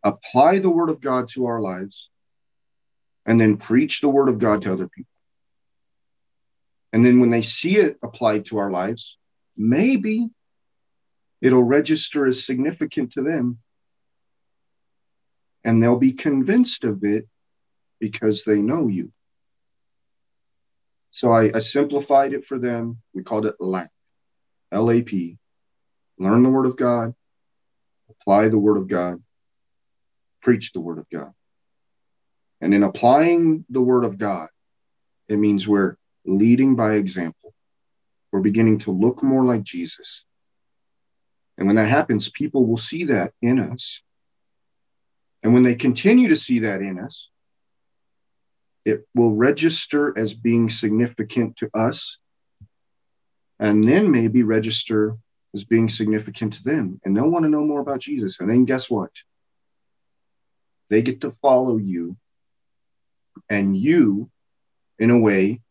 apply 0.04 0.60
the 0.60 0.70
Word 0.70 0.90
of 0.90 1.00
God 1.00 1.30
to 1.30 1.46
our 1.46 1.62
lives, 1.62 2.10
and 3.26 3.40
then 3.40 3.58
preach 3.58 4.02
the 4.02 4.10
Word 4.10 4.30
of 4.30 4.40
God 4.40 4.64
to 4.64 4.74
other 4.74 4.88
people. 4.88 5.12
And 6.98 7.06
then 7.06 7.20
when 7.20 7.30
they 7.30 7.44
see 7.44 7.78
it 7.78 8.00
applied 8.02 8.46
to 8.46 8.58
our 8.58 8.72
lives, 8.72 9.20
maybe 9.56 10.32
it'll 11.42 11.62
register 11.62 12.26
as 12.26 12.44
significant 12.44 13.12
to 13.12 13.22
them. 13.22 13.60
And 15.64 15.78
they'll 15.78 16.00
be 16.00 16.14
convinced 16.14 16.86
of 16.86 17.04
it 17.04 17.28
because 18.00 18.46
they 18.46 18.64
know 18.64 18.88
you. 18.88 19.12
So 21.12 21.32
I, 21.32 21.52
I 21.54 21.60
simplified 21.60 22.34
it 22.34 22.48
for 22.48 22.58
them. 22.58 23.00
We 23.14 23.22
called 23.22 23.46
it 23.46 23.54
LAP, 23.60 23.90
L 24.72 24.90
A 24.90 25.04
P. 25.04 25.38
Learn 26.18 26.42
the 26.42 26.50
Word 26.50 26.66
of 26.66 26.78
God, 26.78 27.14
apply 28.10 28.48
the 28.50 28.58
Word 28.58 28.78
of 28.78 28.88
God, 28.88 29.22
preach 30.42 30.72
the 30.74 30.82
Word 30.82 30.98
of 30.98 31.08
God. 31.12 31.32
And 32.60 32.74
in 32.74 32.82
applying 32.82 33.66
the 33.70 33.84
Word 33.84 34.04
of 34.04 34.18
God, 34.18 34.50
it 35.28 35.38
means 35.38 35.68
we're 35.68 35.96
leading 36.28 36.76
by 36.76 36.94
example. 36.94 37.54
We're 38.32 38.42
beginning 38.42 38.80
to 38.80 38.92
look 38.92 39.24
more 39.24 39.46
like 39.46 39.64
Jesus. 39.64 40.26
And 41.58 41.68
when 41.68 41.78
that 41.78 41.90
happens, 41.90 42.30
people 42.30 42.66
will 42.66 42.78
see 42.78 43.06
that 43.06 43.34
in 43.42 43.60
us. 43.60 44.02
And 45.44 45.54
when 45.54 45.64
they 45.64 45.76
continue 45.76 46.30
to 46.30 46.36
see 46.36 46.60
that 46.60 46.82
in 46.82 47.00
us, 47.00 47.30
it 48.86 49.08
will 49.16 49.34
register 49.34 50.18
as 50.18 50.34
being 50.34 50.70
significant 50.70 51.58
to 51.58 51.70
us 51.74 52.20
and 53.60 53.84
then 53.84 54.12
maybe 54.12 54.44
register 54.44 55.18
as 55.54 55.64
being 55.64 55.90
significant 55.90 56.54
to 56.54 56.64
them. 56.64 57.00
And 57.04 57.16
they'll 57.16 57.30
want 57.30 57.44
to 57.44 57.50
know 57.50 57.66
more 57.66 57.82
about 57.82 58.00
Jesus. 58.00 58.40
And 58.40 58.50
then 58.50 58.66
guess 58.66 58.90
what? 58.90 59.12
They 60.90 61.02
get 61.02 61.22
to 61.22 61.36
follow 61.42 61.78
you. 61.78 62.18
And 63.50 63.76
you, 63.76 64.30
in 65.00 65.10
a 65.10 65.20
way, 65.20 65.62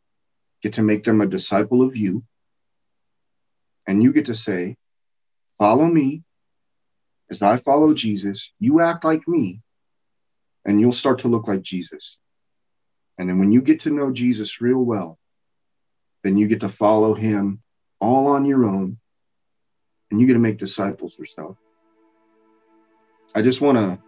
get 0.62 0.74
to 0.74 0.82
make 0.82 1.04
them 1.04 1.20
a 1.20 1.26
disciple 1.26 1.82
of 1.82 1.96
you. 1.96 2.24
And 3.86 4.02
you 4.02 4.12
get 4.12 4.26
to 4.26 4.34
say, 4.34 4.76
Follow 5.58 5.86
me 5.86 6.22
as 7.30 7.42
I 7.42 7.56
follow 7.56 7.94
Jesus. 7.94 8.52
You 8.58 8.80
act 8.80 9.04
like 9.04 9.26
me, 9.26 9.62
and 10.64 10.80
you'll 10.80 10.92
start 10.92 11.20
to 11.20 11.28
look 11.28 11.48
like 11.48 11.62
Jesus. 11.62 12.20
And 13.18 13.28
then 13.28 13.38
when 13.38 13.52
you 13.52 13.62
get 13.62 13.80
to 13.80 13.90
know 13.90 14.12
Jesus 14.12 14.60
real 14.60 14.78
well, 14.78 15.18
then 16.22 16.36
you 16.36 16.46
get 16.46 16.60
to 16.60 16.68
follow 16.68 17.14
him 17.14 17.62
all 18.00 18.28
on 18.28 18.44
your 18.44 18.66
own, 18.66 18.98
and 20.10 20.20
you 20.20 20.26
get 20.26 20.34
to 20.34 20.38
make 20.38 20.58
disciples 20.58 21.18
yourself. 21.18 21.56
I 23.34 23.42
just 23.42 23.60
want 23.60 23.78
to 23.78 23.98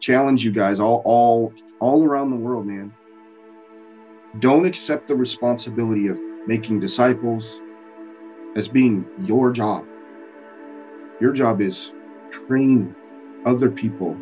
challenge 0.00 0.44
you 0.44 0.52
guys 0.52 0.80
all 0.80 1.02
all 1.04 1.52
all 1.80 2.04
around 2.04 2.30
the 2.30 2.36
world, 2.36 2.66
man. 2.66 2.92
Don't 4.38 4.66
accept 4.66 5.08
the 5.08 5.16
responsibility 5.16 6.08
of 6.08 6.18
making 6.46 6.80
disciples 6.80 7.62
as 8.56 8.68
being 8.68 9.06
your 9.22 9.50
job. 9.50 9.86
Your 11.20 11.32
job 11.32 11.60
is 11.60 11.92
train 12.30 12.94
other 13.46 13.70
people 13.70 14.16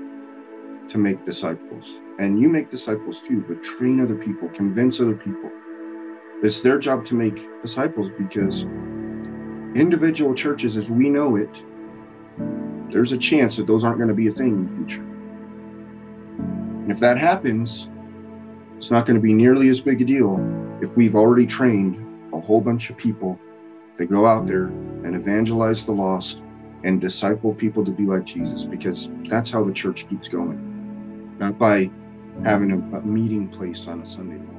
to 0.88 0.98
make 0.98 1.24
disciples. 1.26 1.98
And 2.18 2.40
you 2.40 2.48
make 2.48 2.70
disciples 2.70 3.20
too, 3.20 3.44
but 3.48 3.62
train 3.62 4.00
other 4.00 4.14
people, 4.14 4.48
convince 4.50 5.00
other 5.00 5.16
people. 5.16 5.50
It's 6.42 6.60
their 6.60 6.78
job 6.78 7.04
to 7.06 7.14
make 7.14 7.44
disciples 7.62 8.10
because 8.16 8.62
individual 9.74 10.34
churches, 10.34 10.76
as 10.76 10.88
we 10.88 11.08
know 11.08 11.36
it, 11.36 11.62
there's 12.92 13.12
a 13.12 13.18
chance 13.18 13.56
that 13.56 13.66
those 13.66 13.82
aren't 13.82 13.98
going 13.98 14.08
to 14.08 14.14
be 14.14 14.28
a 14.28 14.30
thing 14.30 14.48
in 14.48 14.66
the 14.66 14.76
future. 14.76 15.02
And 16.82 16.92
if 16.92 17.00
that 17.00 17.18
happens, 17.18 17.88
it's 18.76 18.90
not 18.90 19.06
going 19.06 19.16
to 19.16 19.22
be 19.22 19.32
nearly 19.32 19.68
as 19.68 19.80
big 19.80 20.02
a 20.02 20.04
deal 20.04 20.38
if 20.82 20.96
we've 20.96 21.14
already 21.14 21.46
trained 21.46 22.02
a 22.34 22.40
whole 22.40 22.60
bunch 22.60 22.90
of 22.90 22.96
people 22.96 23.38
to 23.96 24.06
go 24.06 24.26
out 24.26 24.46
there 24.46 24.66
and 24.66 25.14
evangelize 25.14 25.84
the 25.86 25.92
lost 25.92 26.42
and 26.84 27.00
disciple 27.00 27.54
people 27.54 27.84
to 27.84 27.90
be 27.90 28.04
like 28.04 28.24
Jesus 28.24 28.64
because 28.64 29.10
that's 29.28 29.50
how 29.50 29.64
the 29.64 29.72
church 29.72 30.08
keeps 30.08 30.28
going, 30.28 31.36
not 31.38 31.58
by 31.58 31.90
having 32.44 32.72
a, 32.72 33.00
meeting 33.00 33.48
place 33.48 33.86
on 33.86 34.00
a 34.00 34.06
Sunday 34.06 34.36
morning. 34.36 34.52